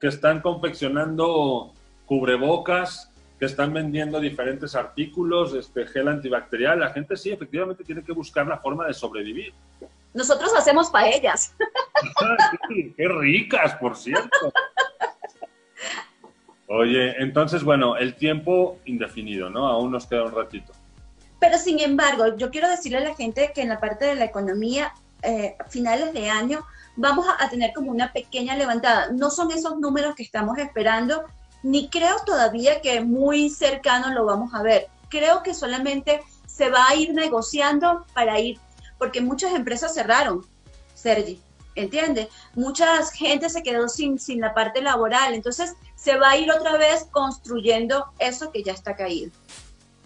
[0.00, 1.72] Que están confeccionando
[2.06, 6.80] cubrebocas, que están vendiendo diferentes artículos, este gel antibacterial.
[6.80, 9.54] La gente sí, efectivamente, tiene que buscar la forma de sobrevivir.
[10.12, 11.54] Nosotros hacemos paellas.
[12.96, 14.52] qué ricas, por cierto.
[16.72, 19.66] Oye, entonces, bueno, el tiempo indefinido, ¿no?
[19.66, 20.72] Aún nos queda un ratito.
[21.40, 24.26] Pero sin embargo, yo quiero decirle a la gente que en la parte de la
[24.26, 29.10] economía, eh, finales de año, vamos a, tener como una pequeña levantada.
[29.10, 31.24] No son esos números que estamos esperando,
[31.64, 34.86] ni creo todavía que muy cercano lo vamos a ver.
[35.08, 38.60] Creo que solamente se va a ir negociando para ir,
[38.96, 40.46] porque muchas empresas cerraron,
[40.94, 41.40] Sergi,
[41.74, 42.28] ¿entiendes?
[42.54, 46.76] Mucha gente se quedó sin, sin la parte laboral, entonces se va a ir otra
[46.76, 49.30] vez construyendo eso que ya está caído.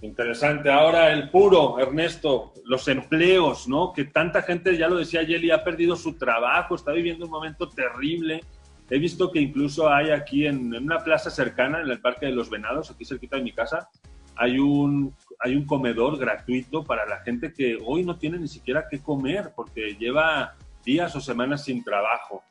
[0.04, 0.70] Interesante.
[0.70, 3.92] Ahora el puro, Ernesto, los empleos, ¿no?
[3.92, 7.68] Que tanta gente, ya lo decía Yeli, ha perdido su trabajo, está viviendo un momento
[7.70, 8.42] terrible.
[8.90, 12.50] He visto que incluso hay aquí en, una plaza cercana, en el Parque de los
[12.50, 13.88] Venados, aquí cerquita de mi casa,
[14.36, 18.86] hay un, hay un comedor gratuito para la gente que hoy no tiene ni siquiera
[18.90, 22.42] qué comer porque lleva días o semanas sin trabajo.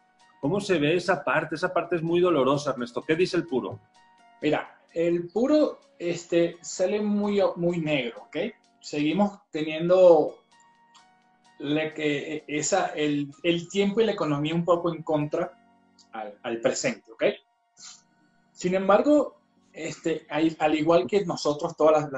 [0.41, 1.55] ¿Cómo se ve esa parte?
[1.55, 3.01] Esa parte es muy dolorosa, Ernesto.
[3.01, 3.79] ¿Qué dice el puro?
[4.41, 8.37] Mira, el puro este, sale muy, muy negro, ¿ok?
[8.79, 10.43] Seguimos teniendo
[11.57, 13.31] que, esa, el,
[13.71, 15.57] tiempo y la economía un poco en contra
[16.11, 17.23] al, presente, ¿ok?
[18.51, 19.39] Sin embargo,
[19.71, 22.09] este, al igual que nosotros, toda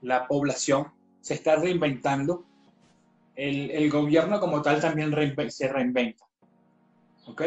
[0.00, 2.44] la, población se está reinventando,
[3.36, 5.14] el, gobierno como tal también
[5.50, 6.24] se reinventa,
[7.26, 7.42] ¿ok?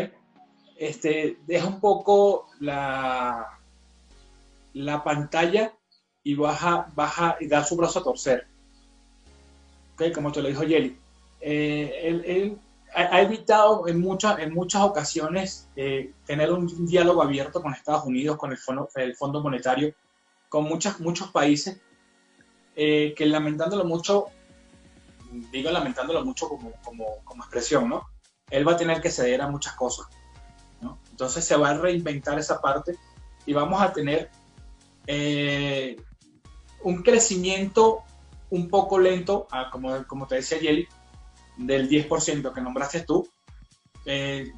[0.77, 3.59] Este, deja un poco la,
[4.73, 5.73] la pantalla
[6.23, 8.47] y baja, baja y da su brazo a torcer.
[9.93, 10.11] ¿Okay?
[10.11, 10.97] Como te lo dijo Yeli.
[11.39, 12.59] Eh, él,
[12.93, 18.37] ha evitado en, muchas en muchas ocasiones eh, tener un diálogo abierto con Estados Unidos,
[18.37, 19.93] con el Fondo, el fondo Monetario,
[20.49, 21.79] con muchas, muchos países,
[22.75, 24.27] eh, que lamentándolo mucho,
[25.51, 28.07] digo lamentándolo mucho como, como, como, expresión, ¿no?
[28.49, 30.07] Él va a tener que ceder a muchas cosas,
[30.81, 30.99] ¿no?
[31.11, 32.97] Entonces se va a reinventar esa parte
[33.45, 34.29] y vamos a tener
[35.07, 35.97] eh,
[36.83, 38.03] un crecimiento
[38.49, 40.87] un poco lento, ah, como, como te decía Yeli,
[41.57, 43.27] del 10% que nombraste tú,
[44.05, 44.53] eh,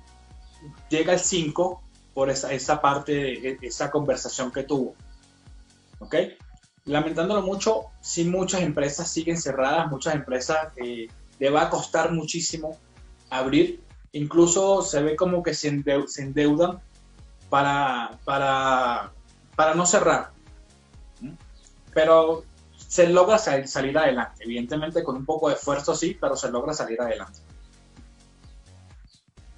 [0.89, 1.79] llega al 5%
[2.13, 4.95] por esa, esa parte, de, esa conversación que tuvo.
[5.99, 6.15] ¿Ok?
[6.89, 11.07] Lamentándolo mucho, si muchas empresas siguen cerradas, muchas empresas eh,
[11.39, 12.77] le va a costar muchísimo
[13.29, 13.81] abrir.
[14.11, 16.79] Incluso se ve como que se, endeudan
[17.49, 19.11] para, para,
[19.55, 20.31] para no cerrar
[21.93, 22.43] pero
[22.77, 24.43] se logra salir adelante.
[24.43, 27.39] Evidentemente con un poco de esfuerzo sí, pero se logra salir adelante.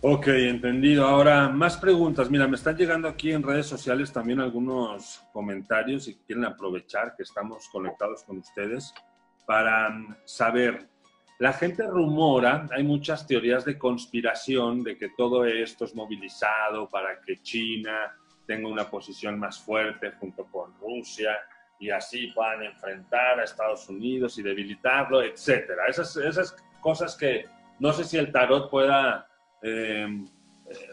[0.04, 1.06] Ok, entendido.
[1.06, 2.28] Ahora, más preguntas.
[2.32, 7.22] Mira, me están llegando aquí en redes sociales también algunos comentarios y quieren aprovechar que
[7.22, 8.96] estamos conectados con ustedes
[9.46, 10.88] para mm, saber.
[11.38, 17.22] La gente rumora, hay muchas teorías de conspiración de que todo esto es movilizado para
[17.22, 18.12] que China
[18.48, 21.38] tenga una posición más fuerte junto con Rusia
[21.80, 25.86] y así puedan enfrentar a Estados Unidos y debilitarlo, etcétera.
[25.88, 27.46] Esas, esas cosas que
[27.78, 29.28] no sé si el tarot pueda
[29.62, 30.08] eh,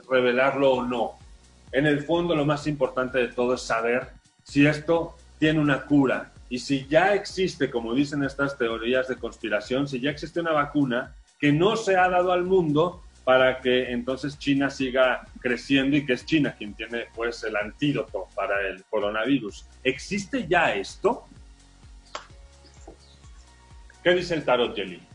[0.08, 1.12] revelarlo o no.
[1.72, 4.08] En el fondo lo más importante de todo es saber
[4.42, 9.86] si esto tiene una cura y si ya existe, como dicen estas teorías de conspiración,
[9.86, 14.38] si ya existe una vacuna que no se ha dado al mundo para que entonces
[14.38, 19.66] China siga creciendo y que es China quien tiene pues el antídoto para el coronavirus.
[19.84, 21.26] ¿Existe ya esto?
[24.02, 25.07] ¿Qué dice el tarot, Jelly?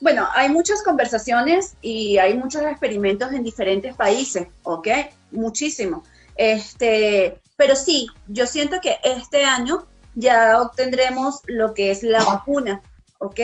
[0.00, 4.88] Bueno, hay muchas conversaciones y hay muchos experimentos en diferentes países, ¿ok?
[5.32, 6.04] Muchísimo.
[6.36, 12.80] Este, pero sí, yo siento que este año ya obtendremos lo que es la vacuna,
[13.18, 13.40] ¿ok?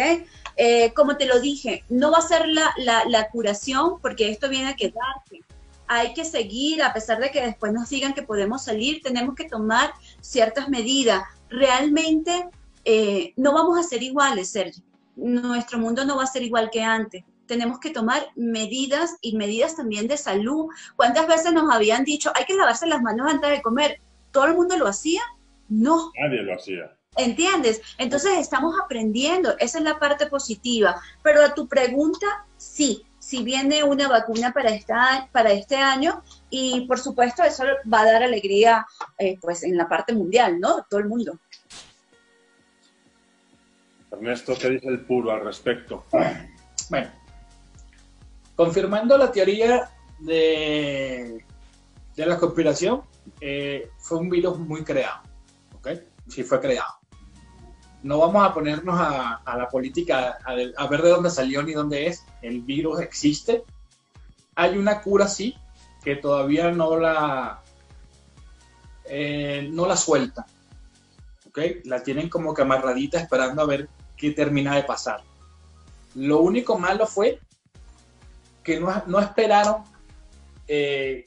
[0.57, 4.77] Eh, como te lo dije, no va a ser la, curación porque esto viene a
[4.77, 5.41] quedarse.
[5.89, 9.49] Hay que seguir, a pesar de que después nos digan que podemos salir, tenemos que
[9.49, 11.25] tomar ciertas medidas.
[11.51, 12.49] Realmente
[12.85, 14.85] eh, no vamos a ser iguales, Sergio.
[15.17, 17.25] Nuestro mundo no va a ser igual que antes.
[17.47, 20.69] Tenemos que tomar medidas y medidas también de salud.
[20.97, 24.01] ¿Cuántas veces nos habían dicho, hay que lavarse las manos antes de comer?
[24.33, 25.23] ¿Todo el mundo lo hacía?
[25.69, 26.11] No.
[26.19, 26.97] Nadie lo hacía.
[27.17, 27.81] ¿Entiendes?
[27.99, 31.01] Entonces estamos aprendiendo, esa es la parte positiva.
[31.23, 36.83] Pero a tu pregunta, sí, si viene una vacuna para, esta, para este año y
[36.83, 38.87] por supuesto eso va a dar alegría
[39.19, 40.85] eh, pues en la parte mundial, ¿no?
[40.91, 41.39] Todo el mundo.
[44.15, 46.05] Ernesto, ¿qué dice el puro al respecto?
[46.91, 47.11] Bueno,
[48.57, 51.45] confirmando la teoría de,
[52.17, 53.03] la conspiración,
[53.41, 55.23] eh, fue un virus muy creado.
[55.75, 55.89] ¿Ok?
[56.29, 56.95] Sí, fue creado.
[58.03, 62.25] No vamos a ponernos a, la política, a ver de dónde salió ni dónde es.
[62.43, 63.65] El virus existe.
[64.57, 65.57] Hay una cura, sí,
[66.05, 67.63] que todavía no la,
[69.07, 70.47] eh, no la suelta.
[71.49, 71.59] ¿Ok?
[71.85, 75.23] La tienen como que amarradita esperando a ver qué termina de pasar.
[76.15, 77.41] Lo único malo fue
[78.63, 79.83] que no, no esperaron
[80.69, 81.25] eh,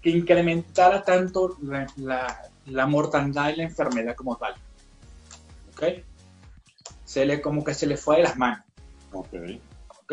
[0.00, 4.54] que incrementara tanto la, la- la mortandad y la enfermedad como tal.
[5.72, 5.82] ¿Ok?
[7.04, 8.64] Se le, como que se le fue de las manos.
[9.12, 9.34] Ok.
[10.02, 10.12] ¿ok?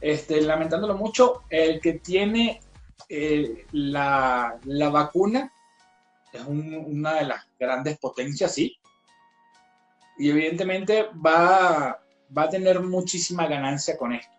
[0.00, 2.60] Este, lamentándolo mucho, el que tiene
[3.08, 5.52] eh, la, la vacuna
[6.32, 8.76] es un- una de las grandes potencias, sí.
[10.18, 12.00] Y evidentemente va,
[12.36, 14.32] va a tener muchísima ganancia con esto.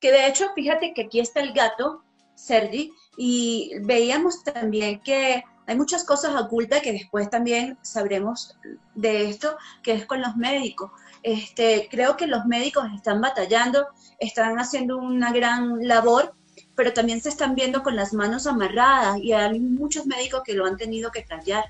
[0.00, 5.76] Que de hecho, fíjate que aquí está el gato, Sergi, y veíamos también que hay
[5.76, 8.58] muchas cosas ocultas que después también sabremos
[8.94, 10.90] de esto, que es con los médicos.
[11.22, 13.86] Este, creo que los médicos están batallando,
[14.18, 16.34] están haciendo una gran labor,
[16.74, 20.66] pero también se están viendo con las manos amarradas y hay muchos médicos que lo
[20.66, 21.64] han tenido que callar.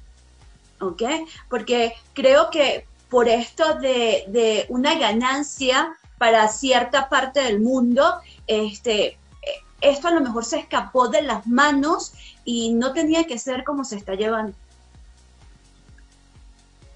[0.80, 1.02] ¿Ok?
[1.48, 9.18] Porque creo que por esto de, de una ganancia para cierta parte del mundo, este,
[9.80, 12.12] esto a lo mejor se escapó de las manos
[12.44, 14.52] y no tenía que ser como se está llevando.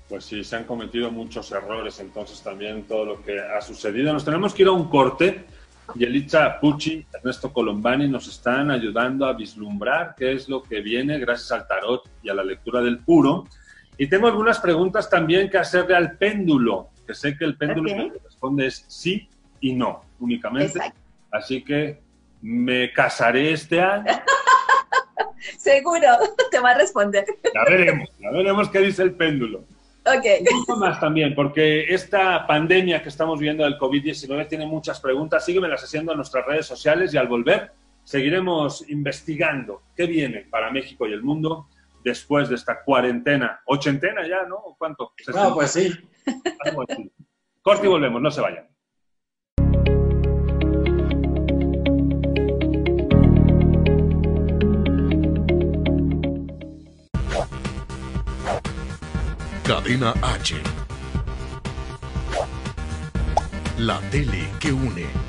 [0.08, 4.12] Pues sí, se han cometido muchos errores, entonces también todo lo que ha sucedido.
[4.12, 5.46] Nos tenemos que ir a un corte.
[5.94, 11.52] Yelitza Pucci, Ernesto Colombani nos están ayudando a vislumbrar qué es lo que viene gracias
[11.52, 13.46] al tarot y a la lectura del puro.
[13.98, 17.98] Y tengo algunas preguntas también que hacerle al péndulo, que sé que el péndulo Ok.
[17.98, 19.28] lo que responde es sí
[19.60, 20.78] y no, únicamente.
[20.78, 21.00] Exacto.
[21.30, 22.00] Así que
[22.42, 24.04] me casaré este año.
[25.58, 26.08] Seguro,
[26.50, 27.24] te va a responder.
[27.54, 29.64] Ya veremos, ya veremos qué dice el péndulo.
[30.06, 30.24] Ok.
[30.52, 35.44] Un poco más también, porque esta pandemia que estamos viendo del COVID-19 tiene muchas preguntas.
[35.44, 37.72] Síguemelas haciendo en nuestras redes sociales y al volver
[38.04, 41.68] seguiremos investigando qué viene para México y el mundo
[42.04, 43.62] después de esta cuarentena.
[43.64, 44.56] ¿Ochentena ya, no?
[44.56, 45.12] ¿O ¿Cuánto?
[45.34, 45.92] No, pues sí.
[46.64, 47.10] Algo así.
[47.62, 48.68] Corte y volvemos, no se vayan.
[59.66, 60.56] Cadena H.
[63.78, 65.23] La tele que une.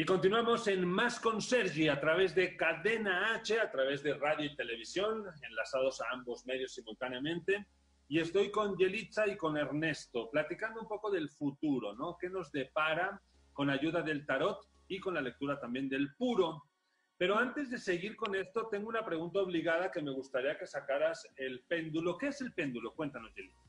[0.00, 4.46] Y continuamos en Más con Sergi a través de Cadena H, a través de radio
[4.46, 7.66] y televisión, enlazados a ambos medios simultáneamente.
[8.08, 12.16] Y estoy con Yelitza y con Ernesto, platicando un poco del futuro, ¿no?
[12.18, 13.20] ¿Qué nos depara
[13.52, 16.64] con ayuda del tarot y con la lectura también del puro?
[17.18, 21.28] Pero antes de seguir con esto, tengo una pregunta obligada que me gustaría que sacaras
[21.36, 22.16] el péndulo.
[22.16, 22.94] ¿Qué es el péndulo?
[22.94, 23.68] Cuéntanos, Yelitza.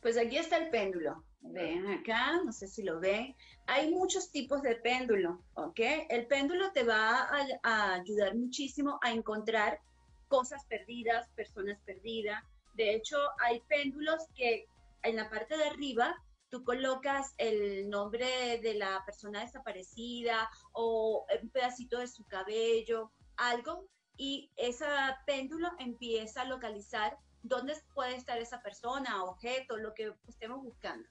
[0.00, 1.24] Pues aquí está el péndulo.
[1.40, 3.34] Ven acá, no sé si lo ven.
[3.66, 5.80] Hay muchos tipos de péndulo, ¿ok?
[6.08, 9.80] El péndulo te va a, a ayudar muchísimo a encontrar
[10.28, 12.42] cosas perdidas, personas perdidas.
[12.74, 14.66] De hecho, hay péndulos que
[15.02, 16.14] en la parte de arriba
[16.50, 23.86] tú colocas el nombre de la persona desaparecida o un pedacito de su cabello, algo,
[24.16, 24.86] y ese
[25.26, 31.08] péndulo empieza a localizar dónde puede estar esa persona, objeto, lo que estemos buscando.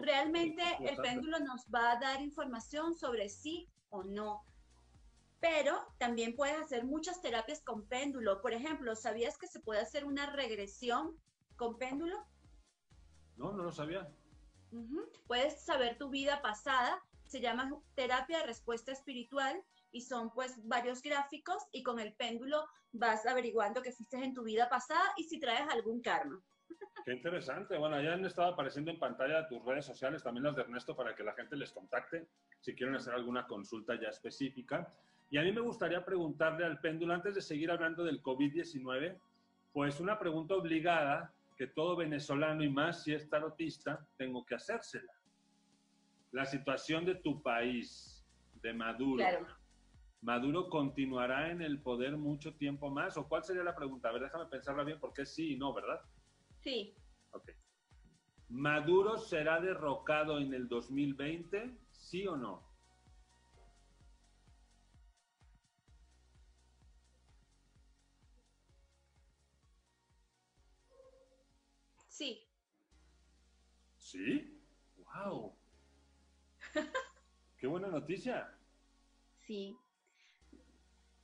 [0.00, 4.44] Realmente el péndulo nos va a dar información sobre sí o no.
[5.40, 8.40] Pero también puedes hacer muchas terapias con péndulo.
[8.40, 11.18] Por ejemplo, ¿sabías que se puede hacer una regresión
[11.56, 12.26] con péndulo?
[13.36, 14.08] No, no lo sabía.
[15.26, 17.02] Puedes saber tu vida pasada.
[17.26, 22.64] Se llama terapia de respuesta espiritual y son pues varios gráficos y con el péndulo
[22.92, 26.42] vas averiguando qué fuiste en tu vida pasada y si traes algún karma.
[27.04, 27.76] Qué interesante.
[27.76, 31.14] Bueno, ya han estado apareciendo en pantalla tus redes sociales, también las de Ernesto, para
[31.14, 32.28] que la gente les contacte
[32.60, 34.92] si quieren hacer alguna consulta ya específica.
[35.30, 39.18] Y a mí me gustaría preguntarle al péndulo, antes de seguir hablando del COVID-19,
[39.72, 45.12] pues una pregunta obligada que todo venezolano y más si es tarotista, tengo que hacérsela.
[46.32, 48.24] La situación de tu país,
[48.62, 49.16] de Maduro.
[49.16, 49.46] Claro.
[50.22, 53.16] ¿Maduro continuará en el poder mucho tiempo más?
[53.16, 54.08] ¿O cuál sería la pregunta?
[54.08, 56.00] A ver, déjame pensarla bien porque sí y no, ¿verdad?
[56.62, 56.94] Sí.
[57.32, 57.50] Ok.
[58.48, 61.76] ¿Maduro será derrocado en el 2020?
[61.90, 62.70] ¿Sí o no?
[72.08, 72.46] Sí.
[73.96, 74.62] ¿Sí?
[74.98, 75.56] ¡Wow!
[77.58, 78.56] ¡Qué buena noticia!
[79.46, 79.76] Sí.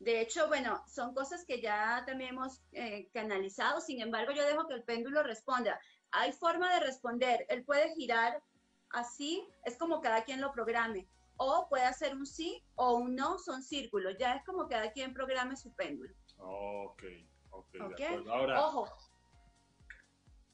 [0.01, 4.67] De hecho, bueno, son cosas que ya también hemos eh, canalizado, sin embargo, yo dejo
[4.69, 5.81] que el péndulo responda.
[6.13, 8.43] Hay forma de responder, él puede girar
[8.91, 13.39] así, es como cada quien lo programe, o puede hacer un sí o un no,
[13.39, 16.15] son círculos, ya es como cada quien programe su péndulo.
[16.39, 17.03] Ok,
[17.51, 18.01] ok, de ¿Ok?
[18.01, 18.33] acuerdo.
[18.33, 18.89] Ahora, Ojo.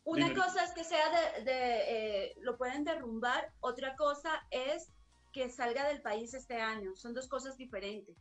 [0.04, 0.40] Una Dime.
[0.40, 4.90] cosa es que sea de, de, eh, lo pueden derrumbar, otra cosa es
[5.32, 6.94] que salga del país este año.
[6.94, 8.14] Son dos cosas diferentes,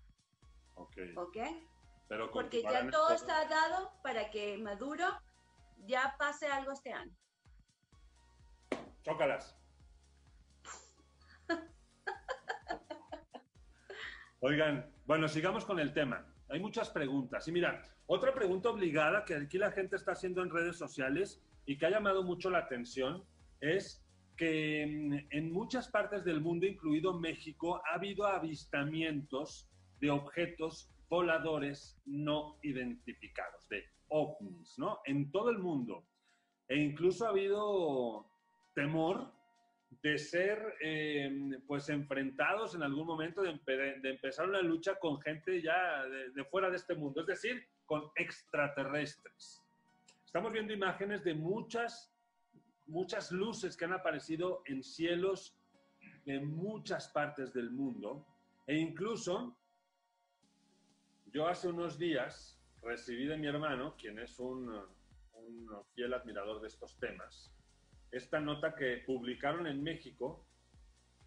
[0.75, 1.37] ok, ¿ok?
[2.07, 5.05] pero Porque ya todo está dado para que Maduro
[5.85, 7.15] ya pase algo este año.
[9.03, 9.57] Chócalas.
[14.39, 16.25] Oigan, bueno, sigamos con el tema.
[16.49, 17.47] Hay muchas preguntas.
[17.47, 21.77] Y mira, otra pregunta obligada que aquí la gente está haciendo en redes sociales y
[21.77, 23.25] que ha llamado mucho la atención
[23.59, 24.05] es
[24.37, 29.69] que mm, en muchas partes del mundo, incluido México, ha habido avistamientos
[30.03, 34.99] de objetos voladores no identificados, de ovnis, ¿no?
[35.05, 36.05] En todo el mundo.
[36.67, 38.25] E incluso ha habido
[38.75, 39.31] temor
[40.01, 41.31] de ser eh,
[41.65, 46.31] pues enfrentados en algún momento de, empe- de empezar una lucha con gente ya de,
[46.31, 49.61] de fuera de este mundo, es decir, con extraterrestres.
[50.25, 52.13] Estamos viendo imágenes de muchas,
[52.87, 55.57] muchas luces que han aparecido en cielos
[56.25, 58.25] en muchas partes del mundo
[58.67, 59.57] e incluso
[61.33, 64.69] yo hace unos días recibí de mi hermano, quien es un,
[65.33, 67.51] un fiel admirador de estos temas,
[68.11, 70.45] esta nota que publicaron en México,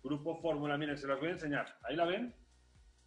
[0.03, 1.79] Grupo Fórmula, miren, se las voy a enseñar.
[1.83, 2.35] ¿Ahí la ven?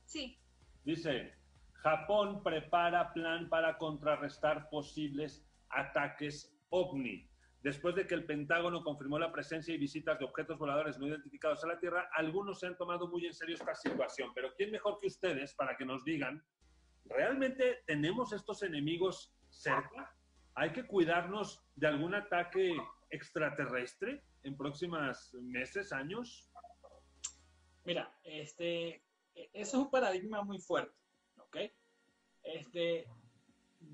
[0.04, 0.38] Sí,
[0.84, 1.34] Dice,
[1.74, 7.30] Japón prepara plan para contrarrestar posibles ataques ovni.
[7.62, 11.64] Después de que el Pentágono confirmó la presencia y visitas de objetos voladores no identificados
[11.64, 14.32] a la Tierra, algunos se han tomado muy en serio esta situación.
[14.34, 16.42] Pero ¿quién mejor que ustedes para que nos digan,
[17.06, 20.16] ¿realmente tenemos estos enemigos cerca?
[20.56, 22.76] ¿Hay que cuidarnos de algún ataque
[23.10, 26.50] extraterrestre en próximos meses, años?
[27.86, 29.04] Mira, este,
[29.36, 30.96] e- eso es un paradigma muy fuerte,
[31.38, 31.58] ¿ok?
[32.44, 33.08] Este,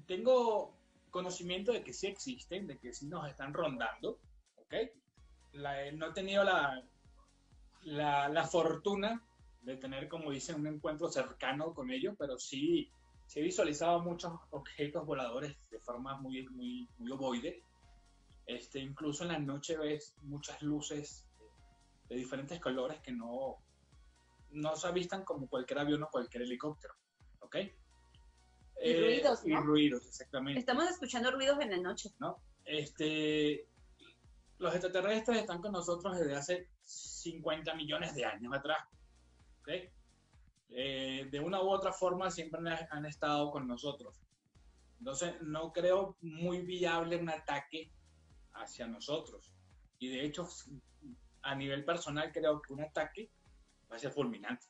[0.07, 0.75] tengo
[1.09, 4.19] conocimiento de que sí existen, de que sí nos están rondando,
[4.57, 4.73] ¿ok?
[5.53, 6.83] La- no he tenido la,
[7.83, 9.21] la, la fortuna
[9.65, 12.89] de tener, como dicen, un encuentro cercano con ellos, pero sí,
[13.25, 17.63] sí he visualizado muchos objetos voladores de forma muy, muy, muy ovoide.
[18.45, 21.43] Este, incluso en la noche ves muchas luces eh,
[22.09, 23.57] de diferentes colores que no,
[24.51, 26.93] no se avistan como cualquier avión o cualquier helicóptero,
[27.39, 27.55] ¿ok?
[28.83, 29.61] Y ruidos, Y ¿no?
[29.61, 30.59] ruidos, exactamente.
[30.59, 32.11] estamos escuchando ruidos en la noche.
[32.19, 32.37] ¿no?
[32.65, 33.67] Este,
[34.59, 38.77] los extraterrestres están con nosotros desde hace 50 millones de años atrás.
[40.69, 42.59] Eh, de una u otra forma siempre
[42.89, 44.21] han, estado con nosotros.
[44.99, 47.91] Entonces no creo muy viable un ataque
[48.53, 49.53] hacia nosotros.
[49.99, 50.47] Y de hecho,
[51.41, 53.31] a nivel personal creo que un ataque
[53.91, 54.65] va a ser fulminante.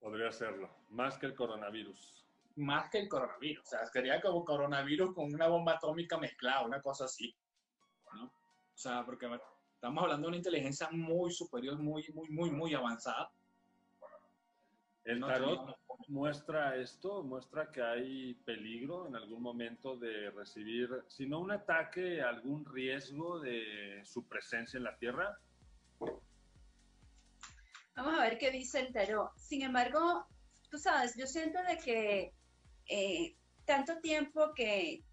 [0.00, 2.26] Podría serlo, más que el coronavirus.
[2.56, 3.64] Más que el coronavirus.
[3.66, 7.36] O sea, sería como coronavirus con una bomba atómica mezclada, una cosa así.
[8.14, 8.24] ¿no?
[8.24, 9.28] O sea, porque
[9.78, 13.30] estamos hablando de una inteligencia muy superior, muy, muy, muy, muy avanzada.
[15.04, 21.38] El tarot muestra esto, muestra que hay peligro en algún momento de recibir, si no
[21.38, 25.38] un ataque, algún riesgo de su presencia en la Tierra.
[27.94, 29.30] Vamos a ver qué dice el tarot.
[29.36, 30.26] Sin embargo,
[30.70, 32.32] tú sabes, yo siento de que
[32.88, 35.04] eh, tanto tiempo que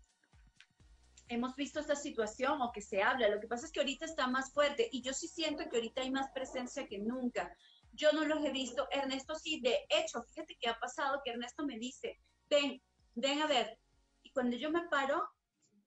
[1.28, 4.28] hemos visto esta situación o que se habla, lo que pasa es que ahorita está
[4.28, 7.56] más fuerte y yo sí siento que ahorita hay más presencia que nunca.
[7.94, 11.66] Yo no los he visto, Ernesto sí, de hecho, fíjate que ha pasado que Ernesto
[11.66, 12.20] me dice,
[12.50, 12.82] ven,
[13.16, 13.80] ven a ver.
[14.24, 15.28] Y cuando yo me paro,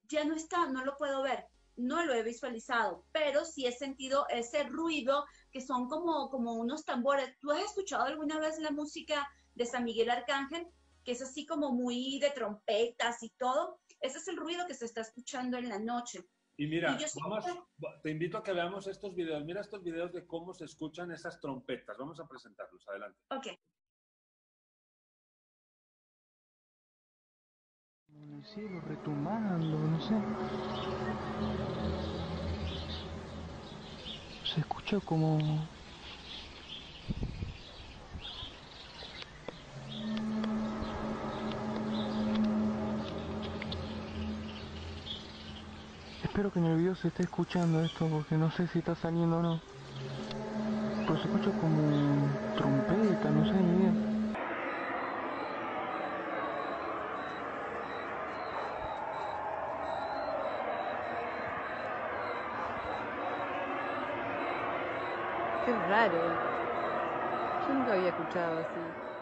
[0.08, 4.26] ya no está, no lo puedo ver, no lo he visualizado, pero sí he sentido
[4.28, 7.38] ese ruido que son como, como unos tambores.
[7.40, 10.66] ¿Tú has escuchado alguna vez la música de San Miguel Arcángel?
[11.04, 13.80] Que es así como muy de trompetas y todo.
[14.00, 16.28] Ese es el ruido que se está escuchando en la noche.
[16.56, 17.44] Y mira, Y vamos,
[18.02, 19.44] te invito a que veamos estos videos.
[19.44, 21.96] Mira estos videos de cómo se escuchan esas trompetas.
[21.96, 22.86] Vamos a presentarlos.
[22.88, 23.18] Adelante.
[23.30, 23.46] Ok.
[28.08, 30.14] En el cielo retumbando, no sé.
[34.52, 35.38] Se escucha como...
[46.38, 49.38] Espero que en el video se esté escuchando esto porque no sé si está saliendo
[49.38, 49.60] o no.
[51.00, 53.92] Pero se escucha como trompeta, no sé ni idea.
[65.66, 66.18] Qué raro.
[67.66, 69.17] Yo nunca había escuchado así.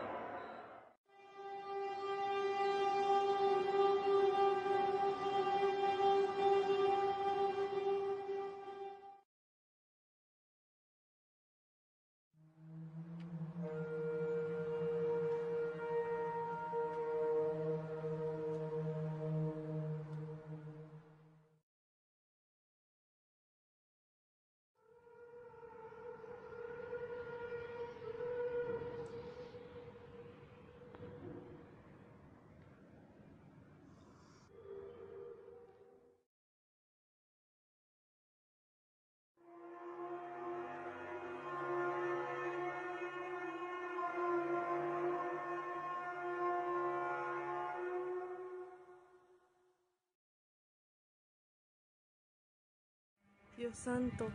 [53.76, 54.30] Santo.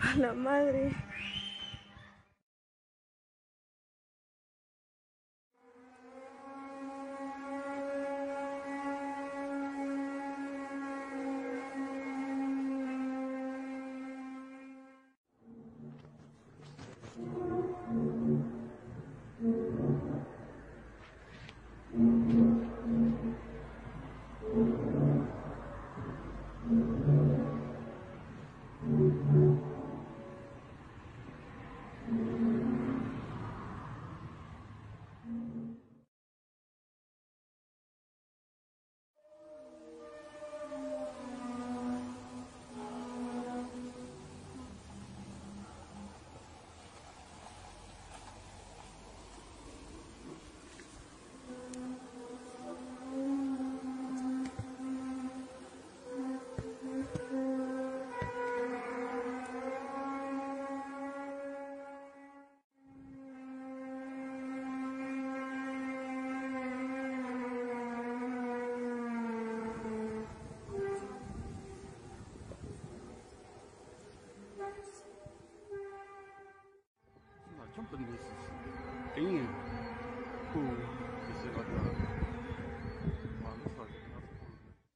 [0.00, 1.11] A la madre.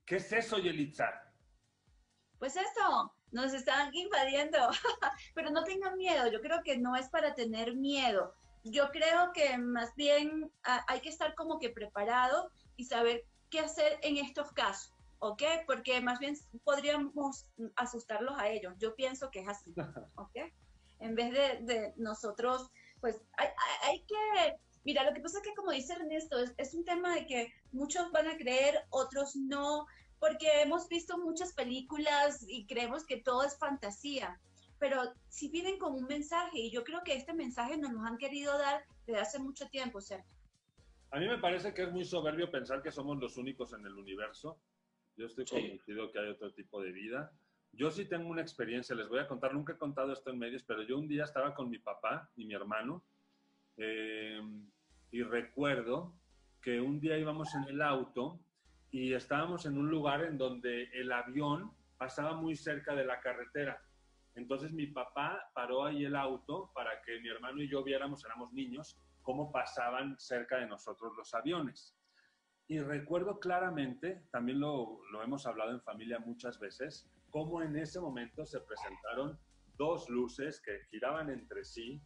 [0.06, 1.06] ¿Qué es eso, Yelitza?
[2.38, 4.58] Pues esto, nos están invadiendo,
[5.34, 9.58] pero no tengan miedo, yo creo que no es para tener miedo, yo creo que
[9.58, 14.52] más bien ah, hay que estar como que preparado y saber qué hacer en estos
[14.52, 15.42] casos, ¿ok?
[15.66, 19.74] Porque más bien podríamos asustarlos a ellos, yo pienso que es así,
[20.16, 20.36] ¿ok?
[21.00, 22.70] En vez de, de nosotros,
[23.86, 27.14] hay, que, mira, lo que pasa es que como dice Ernesto, es, es un tema
[27.14, 29.86] de que muchos van a creer, otros no,
[30.18, 34.40] porque hemos visto muchas películas y creemos que todo es fantasía,
[34.78, 38.18] pero si vienen con un mensaje y yo creo que este mensaje nos lo han
[38.18, 40.28] querido dar desde hace mucho tiempo, ¿cierto?
[41.10, 43.94] A mí me parece que es muy soberbio pensar que somos los únicos en el
[43.94, 44.58] universo.
[45.16, 45.54] Yo estoy Sí.
[45.54, 47.32] convencido que hay otro tipo de vida.
[47.72, 50.62] Yo sí tengo una experiencia, les voy a contar, nunca he contado esto en medios,
[50.64, 53.04] pero yo un día estaba con mi papá y mi hermano
[53.76, 54.40] eh,
[55.10, 56.14] y recuerdo
[56.62, 58.40] que un día íbamos en el auto
[58.90, 63.80] y estábamos en un lugar en donde el avión pasaba muy cerca de la carretera.
[64.34, 68.52] Entonces mi papá paró ahí el auto para que mi hermano y yo viéramos, éramos
[68.52, 71.96] niños, cómo pasaban cerca de nosotros los aviones.
[72.68, 78.00] Y recuerdo claramente, también lo, lo hemos hablado en familia muchas veces, cómo en ese
[78.00, 79.38] momento se presentaron
[79.76, 82.02] dos luces que giraban entre sí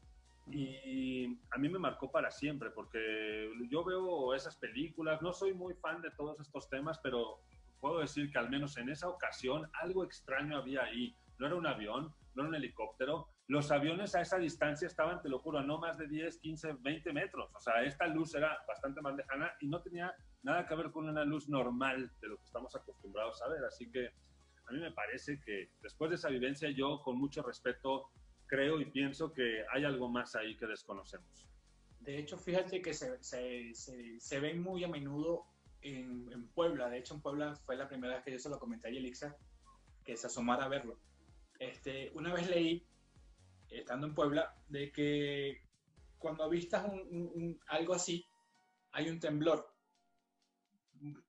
[0.53, 5.75] y a mí me marcó para siempre porque yo veo esas películas, no soy muy
[5.75, 7.41] fan de todos estos temas, pero
[7.81, 11.17] puedo decir que al menos en esa ocasión algo extraño había ahí.
[11.39, 13.29] No era un avión, no era un helicóptero.
[13.49, 17.13] Los aviones a esa distancia estaban, te lo juro, no más de 10, 15, 20
[17.13, 17.51] metros.
[17.55, 21.09] O sea, esta luz era bastante más lejana y no tenía nada que ver con
[21.09, 23.65] una luz normal de lo que estamos acostumbrados a ver.
[23.65, 28.11] Así que a mí me parece que después de esa vivencia yo con mucho respeto
[28.51, 31.47] creo y pienso que hay algo más ahí que desconocemos.
[32.01, 35.45] De hecho, fíjate que se, se, se, se ven muy a menudo
[35.83, 36.89] en, en, Puebla.
[36.91, 39.37] De hecho, en Puebla fue la primera vez que yo se lo comenté a Yelixa,
[40.05, 40.99] que se asomara a verlo.
[41.59, 42.85] Este, una vez leí,
[43.71, 45.63] estando en Puebla, de que
[46.19, 48.27] cuando vistas un- un- un- algo así,
[48.93, 49.73] hay un temblor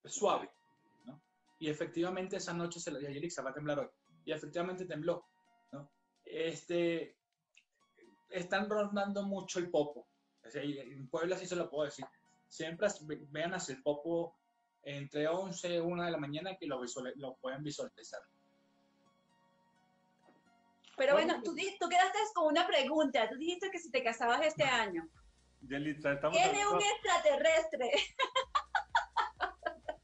[0.05, 0.49] suave,
[1.05, 1.21] ¿no?
[1.59, 3.87] Y efectivamente esa noche se le dije a Yelixa, va a temblar hoy.
[4.25, 5.25] Y efectivamente tembló.
[6.33, 7.17] Este,
[8.29, 10.07] están rondando mucho el popo.
[10.45, 12.05] O sea, y en Puebla sí se lo puedo decir.
[12.47, 12.87] Siempre
[13.29, 14.35] vean hacia el popo
[14.83, 18.21] entre 11 y 1 de la mañana que lo, visual- lo pueden visualizar.
[20.97, 23.27] Pero bueno, tú, di- tú quedaste con una pregunta.
[23.29, 25.07] Tú dijiste que si te casabas este año.
[25.67, 27.91] Yelitza, estamos Tiene un extraterrestre.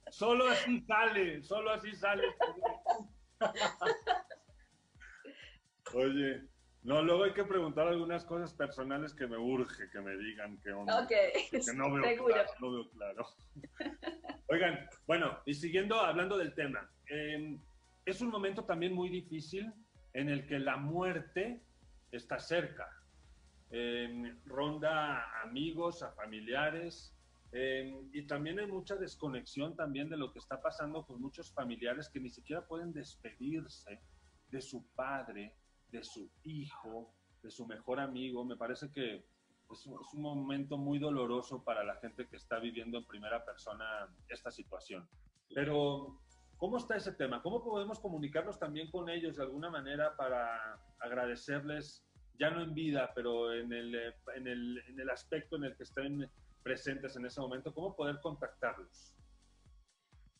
[0.09, 2.23] Solo así sale, solo así sale.
[5.94, 6.42] Oye,
[6.84, 10.72] no, luego hay que preguntar algunas cosas personales que me urge que me digan que
[10.72, 11.08] onda.
[11.08, 12.34] Que no veo seguro.
[12.34, 13.28] claro, no veo claro.
[14.48, 17.60] Oigan, bueno, y siguiendo hablando del tema, eh,
[18.06, 19.74] es un momento también muy difícil
[20.14, 21.62] en el que la muerte
[22.12, 22.88] está cerca.
[23.70, 27.14] Eh, ronda a amigos, a familiares,
[27.52, 32.10] eh, y también hay mucha desconexión también de lo que está pasando con muchos familiares
[32.10, 34.02] que ni siquiera pueden despedirse
[34.50, 35.56] de su padre,
[35.92, 38.44] de su hijo, de su mejor amigo.
[38.46, 39.26] Me parece que
[39.72, 44.52] es un, momento muy doloroso para la gente que está viviendo en primera persona esta
[44.52, 45.08] situación.
[45.54, 46.20] Pero,
[46.58, 47.42] ¿cómo está ese tema?
[47.42, 52.06] ¿Cómo podemos comunicarnos también con ellos de alguna manera para agradecerles,
[52.40, 53.96] ya no en vida, pero en el,
[54.36, 56.30] en el, en el aspecto en el que estén
[56.64, 57.74] presentes en ese momento?
[57.74, 59.14] ¿Cómo poder contactarlos?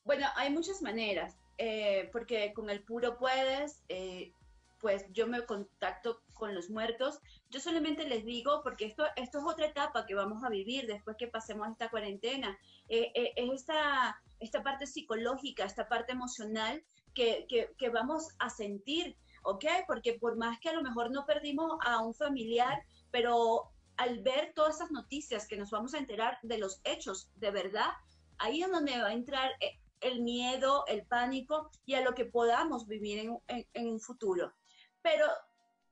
[0.08, 4.32] Bueno, hay muchas maneras, eh, porque con el puro puedes, eh,
[4.80, 7.19] pues yo me contacto con los muertos.
[7.49, 11.17] Yo solamente les digo, porque esto, esto es otra etapa que vamos a vivir después
[11.17, 12.57] que pasemos esta cuarentena,
[12.88, 19.17] eh, eh, es esta, esta parte psicológica, esta parte emocional que, que, vamos a sentir,
[19.43, 19.65] ¿ok?
[19.88, 24.53] Porque por más que a lo mejor no perdimos a un familiar, pero al ver
[24.53, 27.89] todas esas noticias que nos vamos a enterar de los hechos de verdad,
[28.38, 32.25] ahí es donde va a entrar eh, el miedo, el pánico y a lo que
[32.25, 34.53] podamos vivir en un futuro.
[35.02, 35.26] Pero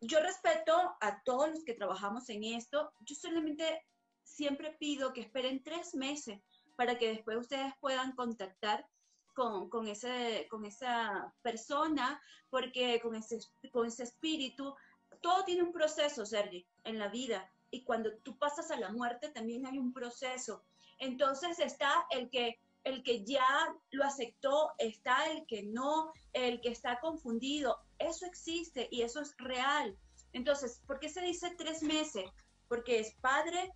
[0.02, 2.92] yo respeto a todos los que trabajamos en esto.
[3.02, 3.86] Yo solamente
[4.24, 6.42] siempre pido que esperen tres meses
[6.76, 8.86] para que después ustedes puedan contactar
[9.34, 13.40] con, con ese, con esa persona, porque con ese,
[13.72, 14.76] con ese espíritu,
[15.22, 17.50] todo tiene un proceso, Sergi, en la vida.
[17.72, 20.64] Y cuando tú pasas a la muerte también hay un proceso.
[21.00, 23.44] Entonces está el que el que ya
[23.90, 27.80] lo aceptó, está el que no, el que está confundido.
[28.00, 29.98] Eso existe y eso es real.
[30.34, 32.30] Entonces, ¿por qué se dice tres meses?
[32.68, 33.72] Porque es Padre,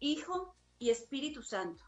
[0.00, 1.84] Hijo y Espíritu Santo.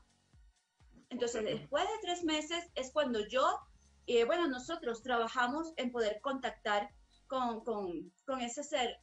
[1.11, 3.59] Entonces, después de tres meses es cuando yo,
[4.07, 6.89] eh, bueno, nosotros trabajamos en poder contactar
[7.27, 8.97] con, con, con ese ser.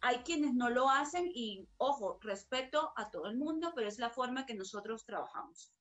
[0.00, 4.08] Hay quienes no lo hacen y, ojo, respeto a todo el mundo, pero es la
[4.10, 5.72] forma que nosotros trabajamos.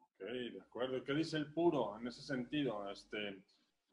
[0.00, 1.04] Ok, de acuerdo.
[1.04, 2.90] ¿Qué dice el puro en ese sentido?
[2.90, 3.40] Este,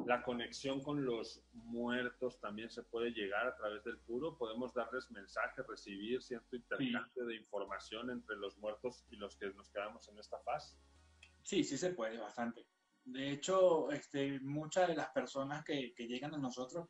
[0.05, 4.37] la conexión con los muertos también se puede llegar a través del puro.
[4.37, 9.69] Podemos darles mensajes, recibir cierto intercambio de información entre los muertos y los que nos
[9.69, 10.77] quedamos en esta faz.
[11.43, 12.65] Sí, sí se puede, bastante.
[13.05, 16.87] De hecho, este, muchas de las personas que, que llegan a nosotros,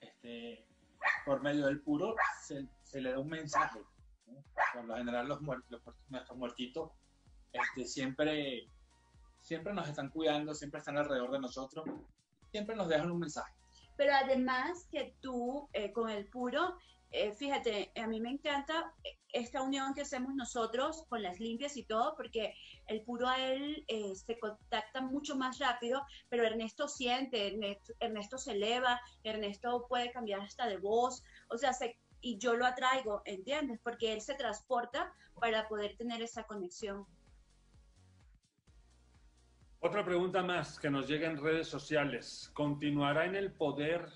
[0.00, 0.66] este,
[1.24, 3.80] por medio del puro, se, se le da un mensaje.
[4.26, 4.44] ¿no?
[4.74, 6.92] Por lo general, los muertos, los nuestros muertitos,
[7.52, 8.66] este, siempre,
[9.40, 11.84] siempre nos están cuidando, siempre están alrededor de nosotros,
[12.52, 13.52] siempre nos dejan un mensaje.
[13.96, 16.76] Pero además que tú eh, con el puro,
[17.10, 21.76] eh, fíjate, a mí me encanta eh, esta unión que hacemos nosotros con las limpias
[21.76, 22.54] y todo, porque
[22.86, 23.84] el puro a él
[24.14, 27.58] se contacta mucho más rápido, pero Ernesto siente,
[28.00, 32.66] Ernesto, se eleva, Ernesto puede cambiar hasta de voz, o sea, se- y yo lo
[32.66, 33.80] atraigo, ¿entiendes?
[33.82, 37.06] Porque él se transporta para poder tener esa conexión.
[39.84, 42.52] Otra pregunta más que nos llega en redes sociales.
[42.54, 44.06] ¿Continuará en el poder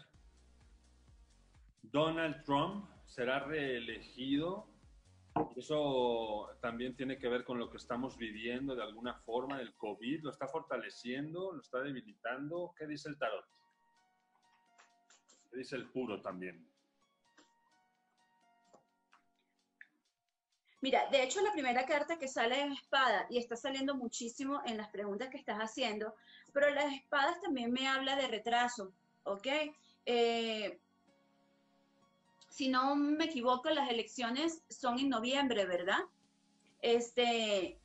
[1.82, 2.88] Donald Trump?
[3.04, 4.68] ¿Será reelegido?
[5.56, 9.60] Eso también tiene que ver con lo que estamos viviendo de alguna forma.
[9.60, 11.50] ¿El COVID lo está fortaleciendo?
[11.50, 12.72] ¿Lo está debilitando?
[12.78, 13.44] ¿Qué dice el tarot?
[15.50, 16.64] ¿Qué dice el puro también?
[20.82, 24.76] Mira, de hecho la primera carta que sale es espada y está saliendo muchísimo en
[24.76, 26.14] las preguntas que estás haciendo,
[26.52, 28.92] pero las espadas también me habla de retraso,
[29.24, 29.46] ¿ok?
[30.04, 30.78] Eh,
[32.50, 36.00] si no me equivoco, las elecciones son en noviembre, ¿verdad?
[36.82, 37.80] Este,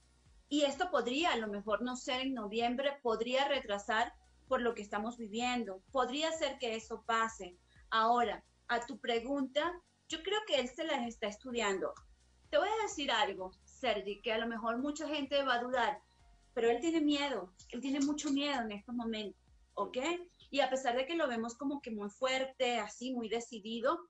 [0.50, 4.14] y esto podría a lo mejor no ser en noviembre, podría retrasar
[4.48, 7.56] por lo que estamos viviendo, podría ser que eso pase.
[7.90, 9.74] Ahora, a tu pregunta,
[10.10, 11.94] yo creo que él se las está estudiando
[12.52, 16.02] Te voy a decir algo, Sergi, que a lo mejor mucha gente va a dudar,
[16.54, 19.42] pero él tiene miedo, él tiene mucho miedo en estos momentos,
[19.74, 19.98] ¿ok?
[20.50, 24.02] Y a pesar de que lo vemos como que muy fuerte, así, muy decidido,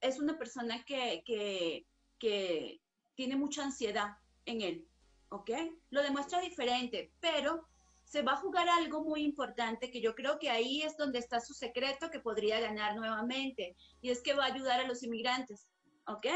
[0.00, 1.86] es una persona que, que,
[2.18, 2.80] que
[3.14, 4.16] tiene mucha ansiedad
[4.46, 4.88] en él,
[5.28, 5.50] ¿ok?
[5.90, 7.68] Lo demuestra diferente, pero
[8.02, 11.38] se va a jugar algo muy importante que yo creo que ahí es donde está
[11.38, 15.68] su secreto que podría ganar nuevamente y es que va a ayudar a los inmigrantes,
[16.06, 16.28] ¿ok?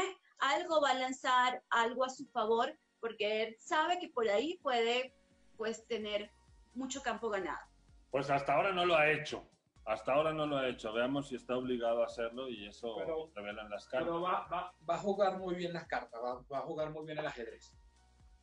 [0.43, 5.13] Algo va a lanzar, algo a su favor, porque él sabe que por ahí puede
[5.57, 6.31] pues tener
[6.75, 7.65] mucho campo ganado.
[8.11, 9.47] Pues hasta ahora no lo ha hecho.
[9.85, 10.91] Hasta ahora no lo ha hecho.
[10.91, 14.07] Veamos si está obligado a hacerlo y eso Pero- revelan las cartas.
[14.09, 17.05] Pero va, va, va a jugar muy bien las cartas, va, va a jugar muy
[17.05, 17.73] bien el ajedrez.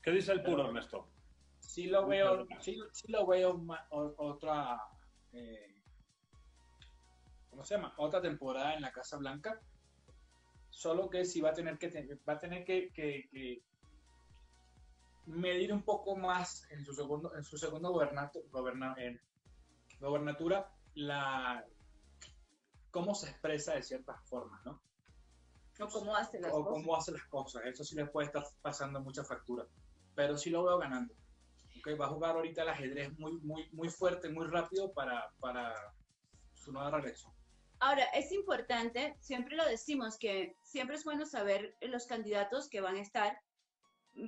[0.02, 1.06] ¿Qué dice el puro, Ernesto?
[1.58, 4.80] Sí lo veo, sí, sí lo veo ma- o- otra,
[5.32, 5.82] eh,
[7.50, 7.92] ¿cómo se llama?
[7.98, 9.60] Otra temporada en la Casa Blanca.
[10.70, 11.88] Solo que sí va a tener que
[12.28, 13.62] va a tener que, que- que
[15.26, 19.20] medir un poco más en su segundo en su segundo gobernato, goberna- en
[20.00, 21.64] gobernatura la
[22.90, 24.80] cómo se expresa de ciertas formas, ¿no?
[25.80, 26.72] ¿O cómo hace las o cosas?
[26.72, 27.62] cómo hace las cosas.
[27.64, 29.66] Eso sí le puede estar pasando mucha factura.
[30.14, 31.14] Pero sí lo veo ganando.
[31.78, 35.74] Ok, Va a jugar ahorita el ajedrez muy, muy, muy fuerte, muy rápido para, para
[36.54, 37.32] su nueva reelección.
[37.82, 42.96] Ahora, es importante, siempre lo decimos, que siempre es bueno saber los candidatos que van
[42.96, 43.40] a estar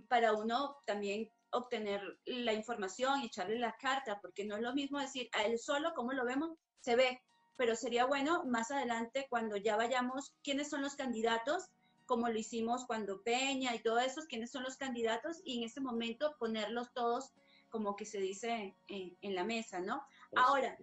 [0.09, 4.99] para uno también obtener la información y echarle la carta, porque no es lo mismo
[4.99, 7.21] decir a él solo, como lo vemos, se ve,
[7.59, 11.69] pero sería bueno más adelante cuando ya vayamos, quiénes son los candidatos,
[12.07, 15.83] como lo hicimos cuando Peña y todo eso, quiénes son los candidatos y en ese
[15.83, 17.33] momento ponerlos todos
[17.69, 20.03] como que se dice en, en la mesa, ¿no?
[20.37, 20.77] Ahora,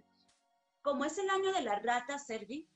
[0.82, 2.68] como es el año de la rata, Sergi,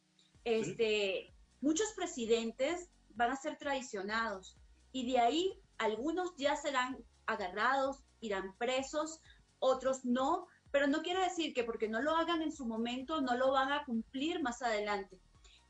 [0.44, 4.56] este, muchos presidentes van a ser traicionados
[4.92, 9.20] y de ahí algunos ya serán agarrados, irán presos,
[9.58, 13.36] otros no, pero no quiere decir que porque no lo hagan en su momento no
[13.36, 15.18] lo van a cumplir más adelante.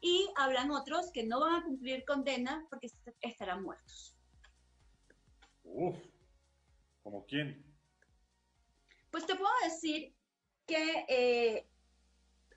[0.00, 4.16] Y habrán otros que no van a cumplir condena porque est- estarán muertos.
[5.62, 5.96] Uf,
[7.02, 7.64] ¿como quién?
[9.10, 10.14] Pues te puedo decir
[10.66, 11.68] que eh,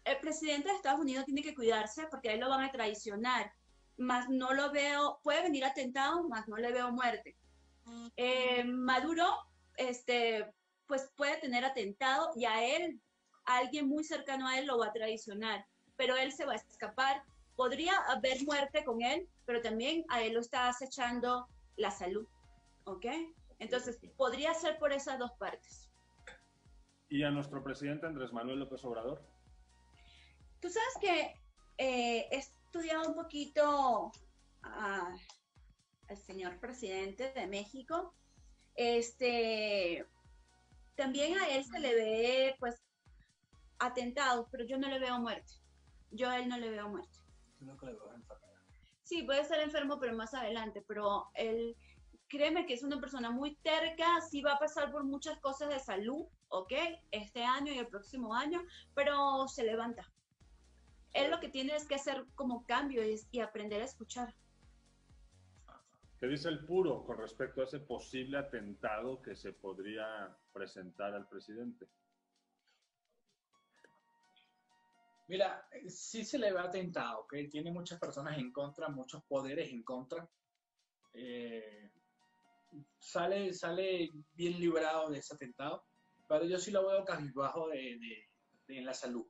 [0.08, 3.52] el presidente de Estados Unidos tiene que cuidarse porque a él lo van a traicionar.
[3.98, 7.36] Más no lo veo, puede venir atentado, más no le veo muerte.
[8.16, 9.26] Eh, Maduro,
[9.76, 10.46] este,
[10.86, 13.02] pues puede tener atentado y a él,
[13.46, 16.56] a alguien muy cercano a él lo va a traicionar, pero él se va a
[16.56, 17.24] escapar.
[17.56, 22.28] Podría haber muerte con él, pero también a él lo está acechando la salud,
[22.84, 23.06] ¿ok?
[23.60, 25.90] Entonces, podría ser por esas dos partes.
[27.10, 29.37] ¿Y a nuestro presidente Andrés Manuel López Obrador?
[30.62, 31.34] Tú sabes que
[31.78, 34.12] eh, he estudiado un poquito
[34.64, 35.16] a-
[36.10, 38.14] al señor presidente de México.
[38.76, 40.06] Este,
[40.96, 42.82] también a él se le ve, pues,
[43.80, 45.54] atentados, pero yo no le veo muerte.
[46.12, 47.20] Yo a él no le veo muerte.
[47.60, 48.62] Creo que le veo enfermedad.
[49.04, 50.84] Sí, puede estar enfermo, pero más adelante.
[50.88, 51.76] Pero él,
[52.28, 55.80] créeme que es una persona muy terca, sí va a pasar por muchas cosas de
[55.80, 56.74] salud, ¿ok?
[57.12, 58.62] Este año y el próximo año,
[58.96, 60.12] pero se levanta.
[61.14, 64.34] Él lo que tiene es que hacer como cambio y, y aprender a escuchar.
[66.20, 71.28] ¿Qué dice el puro con respecto a ese posible atentado que se podría presentar al
[71.28, 71.88] presidente?
[75.28, 77.36] Mira, sí se le ve atentado, ¿ok?
[77.52, 80.28] Tiene muchas personas en contra, muchos poderes en contra.
[81.14, 81.92] Eh,
[82.98, 85.86] sale, sale bien librado de ese atentado,
[86.28, 88.30] pero yo sí lo veo cabizbajo de, de-
[88.68, 89.28] de- en la salud,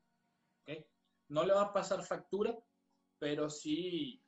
[0.61, 0.85] ¿ok?
[1.29, 2.57] No le va a pasar factura,
[3.19, 4.21] pero sí,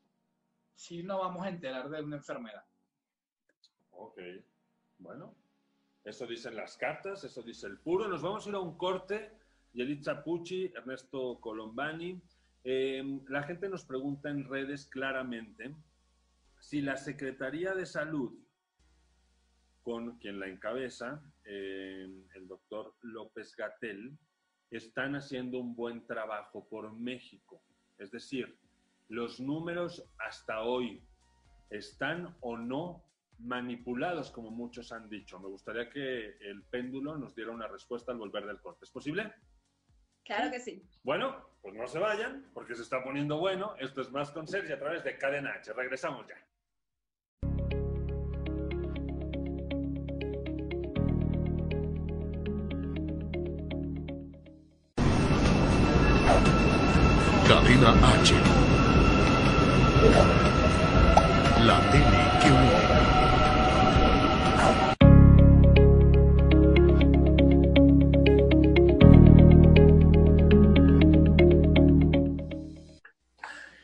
[0.76, 2.66] sí nos vamos a enterar de una enfermedad.
[3.92, 4.20] Ok,
[4.98, 5.36] bueno,
[6.04, 8.08] eso dicen las cartas, eso dice el puro.
[8.08, 9.38] Nos vamos a ir a un corte.
[9.74, 12.22] Yelitza Pucci, Ernesto Colombani.
[12.64, 15.76] Eh, la gente nos pregunta en redes claramente
[16.60, 18.38] si la Secretaría de Salud,
[19.82, 24.18] con quien la encabeza, eh, el doctor López Gatel,
[24.72, 27.62] están haciendo un buen trabajo por México.
[27.98, 28.58] Es decir,
[29.08, 31.04] los números hasta hoy
[31.70, 33.04] están o no
[33.40, 35.40] manipulados, como muchos han dicho.
[35.40, 38.86] Me gustaría que el péndulo nos diera una respuesta al volver del corte.
[38.86, 39.34] ¿Es posible?
[40.24, 40.88] Claro que sí.
[41.04, 43.76] Bueno, pues no se vayan, porque se está poniendo bueno.
[43.80, 45.74] Esto es más con Sergi a través de Cadena H.
[45.74, 46.36] Regresamos ya.
[57.50, 58.36] Cadena H.
[61.66, 62.80] La tele que une.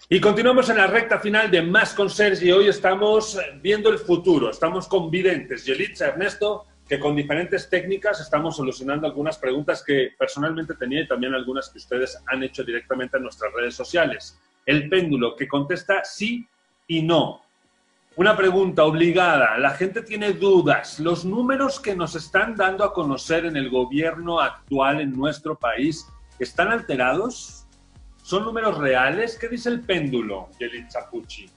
[0.09, 2.51] Y continuamos en la recta final de Más con Sergi.
[2.51, 4.51] Hoy estamos viendo el futuro.
[4.51, 5.65] Estamos con videntes.
[5.65, 11.33] Yelitza, Ernesto, que con diferentes técnicas estamos solucionando algunas preguntas que personalmente tenía y también
[11.33, 14.39] algunas que ustedes han hecho directamente en nuestras redes sociales.
[14.65, 16.47] El péndulo que contesta sí
[16.87, 17.41] y no.
[18.17, 19.57] Una pregunta obligada.
[19.57, 20.99] La gente tiene dudas.
[20.99, 26.07] ¿Los números que nos están dando a conocer en el gobierno actual en nuestro país
[26.39, 27.65] están alterados?
[28.21, 29.37] ¿Son números reales?
[29.37, 31.49] ¿Qué dice el péndulo, Yelitza Pucci?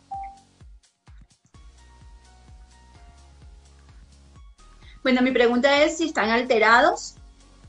[5.09, 7.15] Bueno, mi pregunta es si están alterados,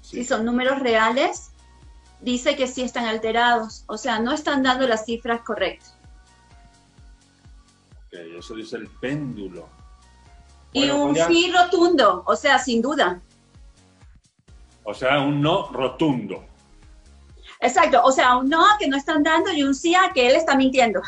[0.02, 1.52] si son números reales.
[2.20, 5.96] Dice que sí están alterados, o sea, no están dando las cifras correctas.
[8.08, 9.70] Ok, eso dice el péndulo.
[10.74, 13.22] y un ya- sí rotundo, o sea, sin duda.
[14.84, 16.44] O sea, un no rotundo.
[17.62, 20.36] Exacto, o sea, un no que no están dando y un sí a que él
[20.36, 21.02] está mintiendo.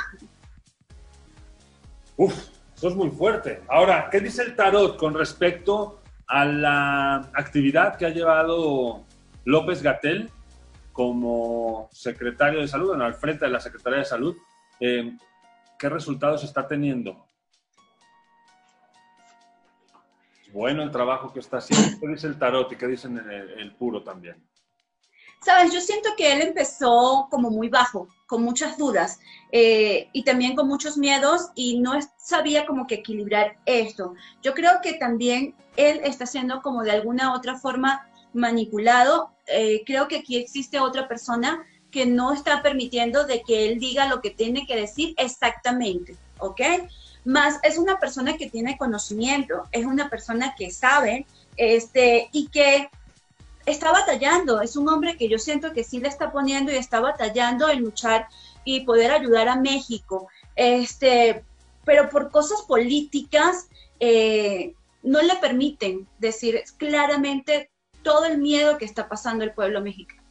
[2.16, 2.34] Uf,
[2.78, 3.62] eso es muy fuerte.
[3.68, 5.98] Ahora, ¿qué dice el tarot con respecto
[6.32, 9.04] a la actividad que ha llevado
[9.44, 10.32] López Gatel
[10.94, 14.38] como secretario de salud, bueno, al frente de la Secretaría de Salud?
[14.80, 15.18] Eh,
[15.78, 17.28] ¿Qué resultados está teniendo?
[20.54, 22.00] Bueno el trabajo que está haciendo.
[22.00, 24.42] ¿Qué dice el tarot y qué dicen el, el puro también?
[25.44, 29.20] Sabes, yo siento que él empezó como muy bajo, con muchas dudas
[29.52, 34.14] eh, y también con muchos miedos y no sabía como que equilibrar esto.
[34.42, 39.32] Yo creo que también él está siendo como de alguna otra forma manipulado.
[39.48, 44.08] Eh, creo que aquí existe otra persona que no está permitiendo de que él diga
[44.08, 46.62] lo que tiene que decir exactamente, ¿ok?
[47.26, 51.26] Más es una persona que tiene conocimiento, es una persona que sabe,
[51.58, 52.90] este, y que
[53.66, 57.00] está batallando, es un hombre que yo siento que sí le está poniendo y está
[57.00, 58.28] batallando en luchar
[58.64, 60.28] y poder ayudar a México.
[60.56, 61.44] Este,
[61.86, 63.68] pero por cosas políticas
[64.00, 67.70] eh, no le permiten decir claramente
[68.04, 70.22] todo el miedo que está pasando el pueblo mexicano.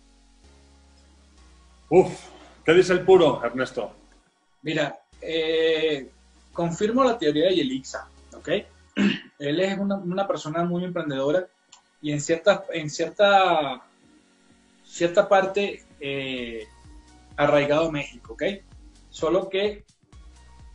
[1.88, 2.12] Uf,
[2.64, 3.92] ¿qué dice el puro, Ernesto?
[4.62, 6.08] Mira, eh,
[6.52, 8.48] confirmo la teoría de Yelixa, ¿ok?
[9.38, 11.48] Él es una, una persona muy emprendedora
[12.02, 13.82] y en cierta, en cierta,
[14.84, 16.66] cierta parte eh,
[17.36, 18.42] arraigado México, ¿ok?
[19.10, 19.84] Solo que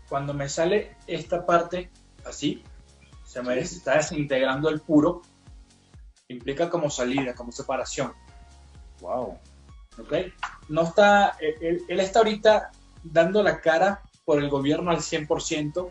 [0.08, 1.90] cuando me sale esta parte
[2.26, 2.64] así,
[3.26, 5.22] se me está desintegrando el puro,
[6.28, 8.14] implica como salida, como separación.
[9.02, 9.40] Wow.
[10.00, 10.14] ¿ok?
[10.70, 12.72] No está, él, él está ahorita
[13.04, 15.90] dando la cara por el gobierno al 100%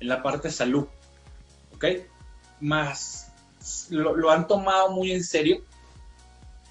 [0.00, 0.86] en la parte de salud,
[1.74, 1.84] ¿ok?
[2.60, 3.25] Más
[3.90, 5.62] lo, lo han tomado muy en serio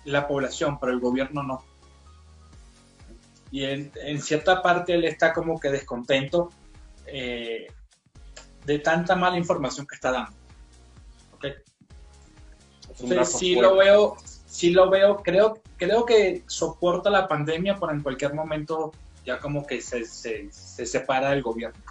[0.06, 1.64] la población, pero el gobierno no.
[3.52, 6.50] Y en, en cierta parte él está como que descontento
[7.08, 7.68] eh,
[8.66, 10.32] de tanta mala información que está dando.
[11.34, 11.46] ¿ok?
[11.46, 13.62] Es un Entonces, sí fuerte.
[13.72, 18.92] lo veo, sí lo veo, creo, creo que soporta la pandemia, pero en cualquier momento
[19.26, 21.82] ya como que se, se, se separa del gobierno.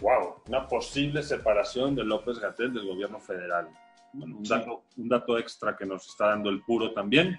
[0.00, 3.68] Wow, una posible separación de López Gatel del gobierno federal.
[4.16, 7.38] Bueno, un, dato, un dato extra que nos está dando el puro también.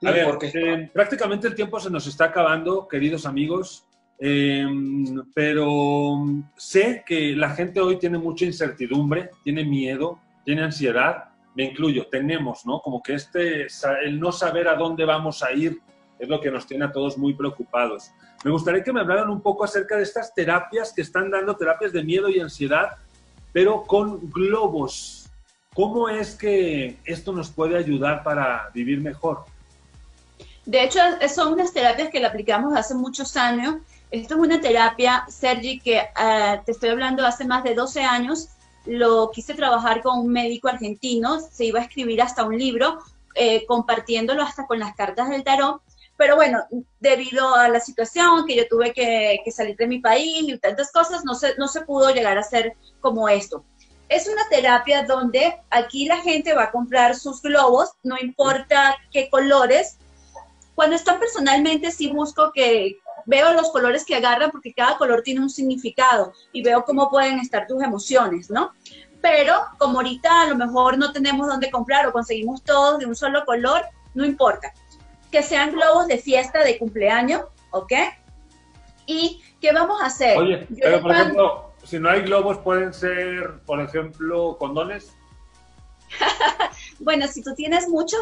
[0.00, 3.86] Sí, A ver, porque eh, prácticamente el tiempo se nos está acabando, queridos amigos,
[4.18, 4.66] eh,
[5.34, 6.24] pero
[6.56, 12.64] sé que la gente hoy tiene mucha incertidumbre, tiene miedo, tiene ansiedad, me incluyo, tenemos,
[12.64, 12.80] ¿no?
[12.80, 13.66] Como que este,
[14.04, 15.80] el no saber a dónde vamos a ir
[16.18, 18.10] es lo que nos tiene a todos muy preocupados.
[18.44, 21.92] Me gustaría que me hablaran un poco acerca de estas terapias que están dando, terapias
[21.92, 22.90] de miedo y ansiedad,
[23.52, 25.23] pero con globos.
[25.74, 29.44] ¿Cómo es que esto nos puede ayudar para vivir mejor?
[30.64, 33.76] De hecho, son unas terapias que le aplicamos hace muchos años.
[34.10, 38.48] Esto es una terapia, Sergi, que eh, te estoy hablando hace más de 12 años.
[38.86, 42.98] Lo quise trabajar con un médico argentino, se iba a escribir hasta un libro,
[43.34, 45.82] eh, compartiéndolo hasta con las cartas del tarot.
[46.16, 46.62] Pero bueno,
[47.00, 50.92] debido a la situación que yo tuve que, que salir de mi país y tantas
[50.92, 53.64] cosas, no se, no se pudo llegar a hacer como esto.
[54.08, 59.28] Es una terapia donde aquí la gente va a comprar sus globos, no importa qué
[59.30, 59.98] colores,
[60.74, 65.40] cuando están personalmente sí busco que veo los colores que agarran porque cada color tiene
[65.40, 68.72] un significado y veo cómo pueden estar tus emociones, ¿no?
[69.22, 73.16] Pero como ahorita a lo mejor no tenemos dónde comprar o conseguimos todos de un
[73.16, 73.82] solo color,
[74.12, 74.74] no importa.
[75.32, 77.92] Que sean globos de fiesta, de cumpleaños, ¿ok?
[79.06, 80.36] ¿Y qué vamos a hacer?
[80.36, 85.12] Oye, Yo pero por mando- ejemplo, si no hay globos, pueden ser, por ejemplo, condones.
[87.00, 88.16] Bueno, si tú tienes mucho,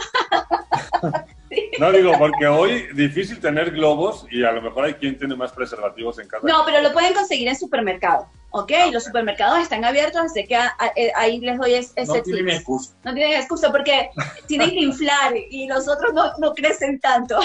[1.78, 5.52] No digo, porque hoy difícil tener globos y a lo mejor hay quien tiene más
[5.52, 6.46] preservativos en casa.
[6.46, 8.72] No, pero lo pueden conseguir en supermercado, ¿ok?
[8.90, 12.22] Los supermercados están abiertos, así que a- a- eh, ahí les doy es- ese No
[12.22, 12.94] tienen excusa.
[13.04, 14.08] No tienen excusa porque
[14.48, 17.38] tienen que inflar y los otros no, no crecen tanto.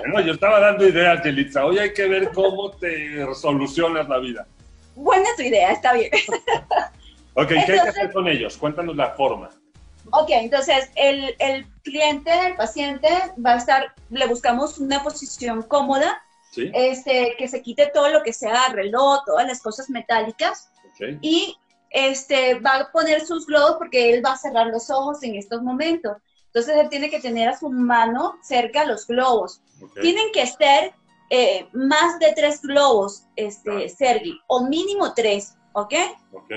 [0.00, 1.64] Bueno, yo estaba dando ideas, Yelitza.
[1.64, 4.46] Hoy hay que ver cómo te solucionas la vida.
[4.94, 6.10] Buena tu idea, está bien.
[7.36, 8.56] Ok, ¿qué hay que Entonces- hacer con ellos?
[8.56, 9.50] Cuéntanos la forma.
[10.12, 13.08] Ok, entonces el, el cliente, el paciente
[13.44, 16.22] va a estar, le buscamos una posición cómoda,
[16.52, 16.70] ¿Sí?
[16.72, 21.18] este, que se quite todo lo que sea reloj, todas las cosas metálicas Ok.
[21.22, 21.56] y
[21.90, 25.60] este, va a poner sus globos porque él va a cerrar los ojos en estos
[25.60, 26.18] momentos.
[26.46, 29.60] Entonces él tiene que tener a su mano cerca los globos.
[29.82, 30.00] ok.
[30.02, 30.92] Tienen que ser
[31.30, 33.88] eh, más de tres globos, este, Claro.
[33.88, 35.94] Sergi, o mínimo tres, ¿ok?
[36.32, 36.50] Ok.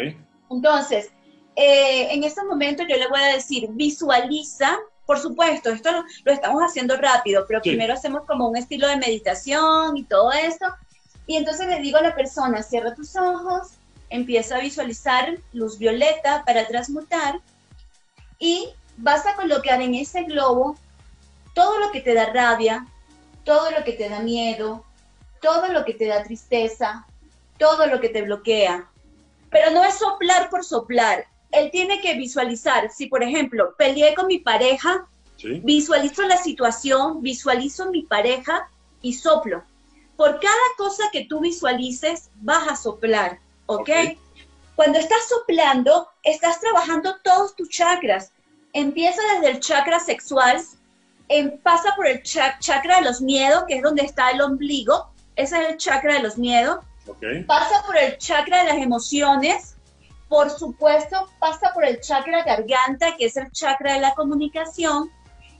[0.51, 1.09] Entonces,
[1.55, 6.31] eh, en este momento yo le voy a decir, visualiza, por supuesto, esto lo, lo
[6.31, 7.69] estamos haciendo rápido, pero Sí.
[7.69, 10.65] primero hacemos como un estilo de meditación y todo esto.
[11.25, 13.69] Y entonces le digo a la persona, cierra tus ojos,
[14.09, 17.39] empieza a visualizar luz violeta para transmutar
[18.39, 20.77] y vas a colocar en ese globo
[21.53, 22.85] todo lo que te da rabia,
[23.47, 24.83] todo lo que te da miedo,
[25.41, 27.07] todo lo que te da tristeza,
[27.57, 28.89] todo lo que te bloquea.
[29.49, 31.25] Pero no es soplar por soplar.
[31.51, 35.61] Él tiene que visualizar, si por ejemplo peleé con mi pareja, ¿Sí?
[35.63, 38.69] visualizo la situación, visualizo mi pareja
[39.01, 39.63] y soplo.
[40.17, 43.79] Por cada cosa que tú visualices, vas a soplar, ¿ok?
[43.79, 44.17] Ok.
[44.75, 48.33] Cuando estás soplando, estás trabajando todos tus chakras.
[48.73, 50.61] Empieza desde el chakra sexual,
[51.29, 55.09] em- pasa por el cha- chakra de los miedos, que es donde está el ombligo,
[55.35, 56.79] ese es el chakra de los miedos,
[57.45, 59.75] pasa por el chakra de las emociones,
[60.29, 65.09] por supuesto, pasa por el chakra garganta, que es el chakra de la comunicación,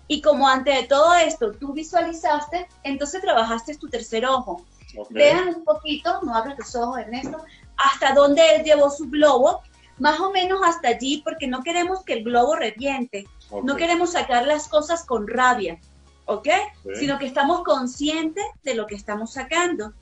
[0.10, 4.64] y como antes de todo esto tú visualizaste, entonces trabajaste tu tercer ojo.
[4.98, 5.08] ok.
[5.12, 7.44] Vean un poquito, no abres los ojos, Ernesto,
[7.78, 9.62] hasta dónde él llevó su globo,
[10.00, 13.28] más o menos hasta allí, porque no queremos que el globo reviente,
[13.64, 15.80] no queremos sacar las cosas con rabia,
[16.26, 16.48] ¿ok?
[16.84, 16.90] Sí.
[16.96, 19.94] Sino que estamos conscientes de lo que estamos sacando.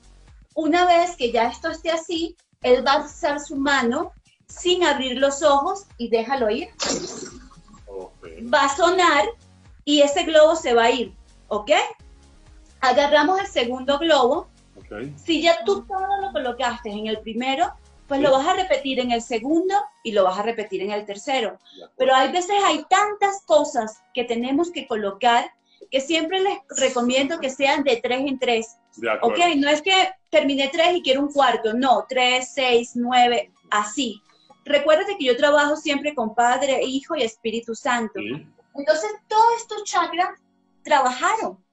[0.54, 4.12] Una vez que ya esto esté así, él va a alzar su mano
[4.46, 6.68] sin abrir los ojos y déjalo ir.
[8.52, 9.24] Va a sonar
[9.84, 11.14] y ese globo se va a ir,
[11.48, 11.70] ¿ok?
[12.80, 14.48] Agarramos el segundo globo.
[14.76, 15.10] Ok.
[15.16, 17.72] Si ya tú todo lo colocaste en el primero,
[18.08, 18.24] pues Sí.
[18.26, 21.58] lo vas a repetir en el segundo y lo vas a repetir en el tercero.
[21.96, 25.50] Pero hay veces hay tantas cosas que tenemos que colocar
[25.90, 28.76] que siempre les recomiendo que sean de tres en tres.
[28.96, 29.36] De acuerdo.
[29.44, 34.20] Ok, no es que terminé tres y quiero un cuarto, no, tres, seis, nueve, así.
[34.64, 38.18] Recuérdate que yo trabajo siempre con Padre, Hijo y Espíritu Santo.
[38.18, 38.46] Sí.
[38.74, 40.28] Entonces, todos estos chakras
[40.82, 41.64] trabajaron.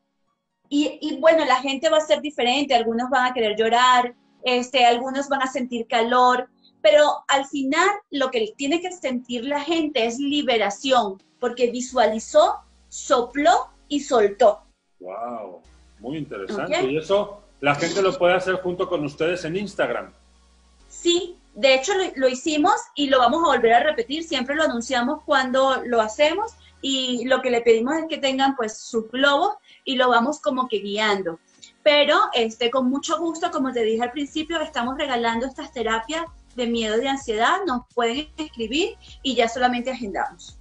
[0.70, 4.14] Y, y bueno, la gente va a ser diferente, algunos van a querer llorar,
[4.44, 6.50] este, algunos van a sentir calor,
[6.82, 12.56] pero al final lo que tiene que sentir la gente es liberación, porque visualizó,
[12.89, 14.62] sopló y soltó.
[15.00, 15.62] Wow.
[16.00, 16.84] Muy interesante.
[16.84, 20.12] Y eso la gente lo puede hacer junto con ustedes en Instagram.
[20.89, 24.64] Sí, de hecho lo, lo hicimos y lo vamos a volver a repetir, siempre lo
[24.64, 29.56] anunciamos cuando lo hacemos y lo que le pedimos es que tengan pues sus globos
[29.86, 31.39] y lo vamos como que guiando.
[31.84, 36.26] Pero este, con mucho gusto, como te dije al principio, estamos regalando estas terapias
[36.56, 40.58] de miedo y de ansiedad, nos pueden escribir y ya solamente agendamos.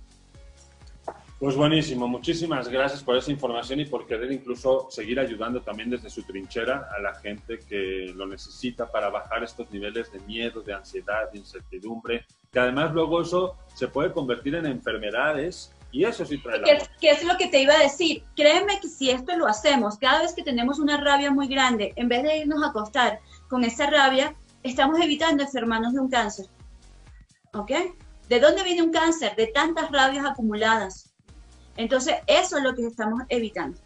[1.43, 6.09] Pues buenísimo, muchísimas gracias por esa información y por querer incluso seguir ayudando también desde
[6.09, 10.73] su trinchera a la gente que lo necesita para bajar estos niveles de miedo, de
[10.73, 16.39] ansiedad, de incertidumbre, que además luego eso se puede convertir en enfermedades y eso sí
[16.39, 18.25] trae ¿Qué, qué es lo que te iba a decir?
[18.35, 22.09] Créeme que si esto lo hacemos, cada vez que tenemos una rabia muy grande, en
[22.09, 26.47] vez de irnos a acostar con esa rabia, estamos evitando enfermarnos de un cáncer.
[27.53, 27.71] ¿Ok?
[28.29, 29.37] ¿De dónde viene un cáncer?
[29.37, 31.13] De tantas rabias acumuladas.
[31.77, 33.79] Entonces, eso es lo que estamos evitando.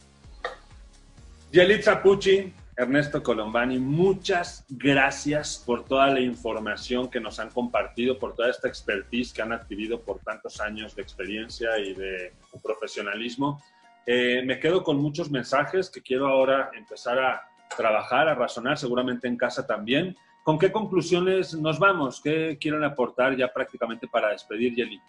[1.51, 8.35] Yelitza Pucci, Ernesto Colombani, muchas gracias por toda la información que nos han compartido, por
[8.35, 13.63] toda esta expertise que han adquirido por tantos años de experiencia y de profesionalismo.
[14.05, 19.27] Eh, me quedo con muchos mensajes que quiero ahora empezar a trabajar, a razonar, seguramente
[19.27, 20.15] en casa también.
[20.45, 22.21] ¿Con qué conclusiones nos vamos?
[22.21, 25.01] ¿Qué quieren aportar ya prácticamente para despedir, Yeli?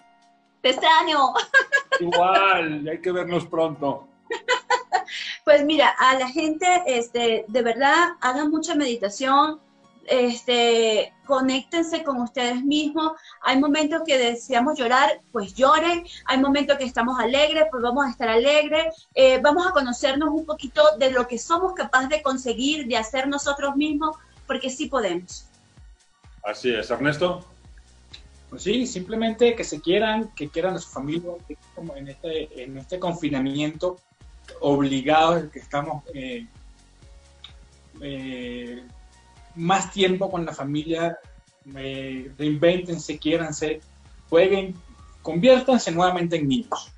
[0.61, 1.34] ¡Te extraño!
[1.99, 4.07] Igual, hay que vernos pronto.
[5.47, 9.61] Pues mira, a la gente, este, de verdad, hagan mucha meditación.
[10.05, 13.13] este, conéctense con ustedes mismos.
[13.41, 16.05] Hay momentos que deseamos llorar, pues lloren.
[16.25, 19.07] Hay momentos que estamos alegres, pues vamos a estar alegres.
[19.15, 23.29] Eh, vamos a conocernos un poquito de lo que somos capaces de conseguir, de hacer
[23.29, 24.17] nosotros mismos,
[24.47, 25.47] porque sí podemos.
[26.43, 27.45] Así es, Ernesto.
[28.49, 31.31] Pues sí, simplemente que se quieran, que quieran a su familia,
[31.73, 33.95] como en este, en este confinamiento
[34.59, 36.45] obligados, que estamos eh,
[38.01, 38.83] eh,
[39.55, 41.17] más tiempo con la familia,
[41.75, 43.81] eh, reinventense, quiéranse,
[44.29, 44.75] jueguen,
[45.21, 46.93] conviértanse nuevamente en niños.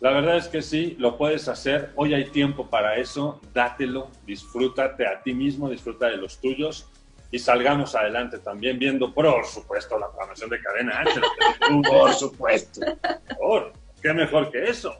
[0.00, 1.92] La verdad es que sí, lo puedes hacer.
[1.96, 3.40] Hoy hay tiempo para eso.
[3.54, 6.90] Dátelo, disfrútate a ti mismo, disfruta de los tuyos
[7.30, 11.02] y salgamos adelante también viendo, por supuesto, la programación de cadena
[11.88, 12.80] por supuesto.
[13.36, 13.72] Por,
[14.04, 14.94] ¿Qué mejor que eso?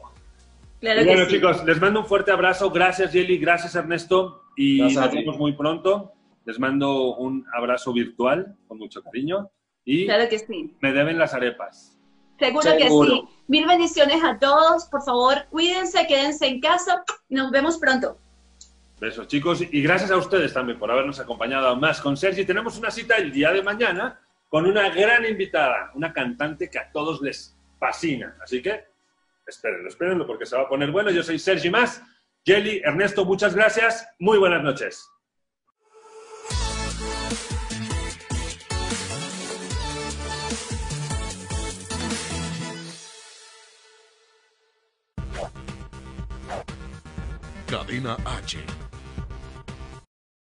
[0.79, 1.35] Claro Y bueno, que sí.
[1.35, 2.71] chicos, les mando un fuerte abrazo.
[2.71, 3.37] Gracias, Jelly.
[3.37, 4.41] Gracias, Ernesto.
[4.55, 6.11] Y Gracias nos vemos muy pronto.
[6.45, 9.51] Les mando un abrazo virtual con mucho cariño.
[9.83, 10.75] Y Claro que sí.
[10.81, 11.99] me deben las arepas.
[12.39, 13.09] Seguro, Seguro.
[13.11, 13.35] que sí.
[13.47, 14.85] Mil bendiciones a todos.
[14.85, 17.03] Por favor, cuídense, quédense en casa.
[17.29, 18.17] y Nos vemos pronto.
[18.99, 19.61] Besos, chicos.
[19.71, 22.43] Y gracias a ustedes también por habernos acompañado más con Sergi.
[22.43, 26.91] Tenemos una cita el día de mañana con una gran invitada, una cantante que a
[26.91, 28.35] todos les fascina.
[28.41, 28.94] Así que
[29.47, 31.11] espérenlo, espérenlo porque se va a poner bueno.
[31.11, 32.01] Yo soy Sergi Más.
[32.45, 34.07] Jelly, Ernesto, muchas gracias.
[34.19, 35.09] Muy buenas noches.
[47.67, 48.84] Cadena H.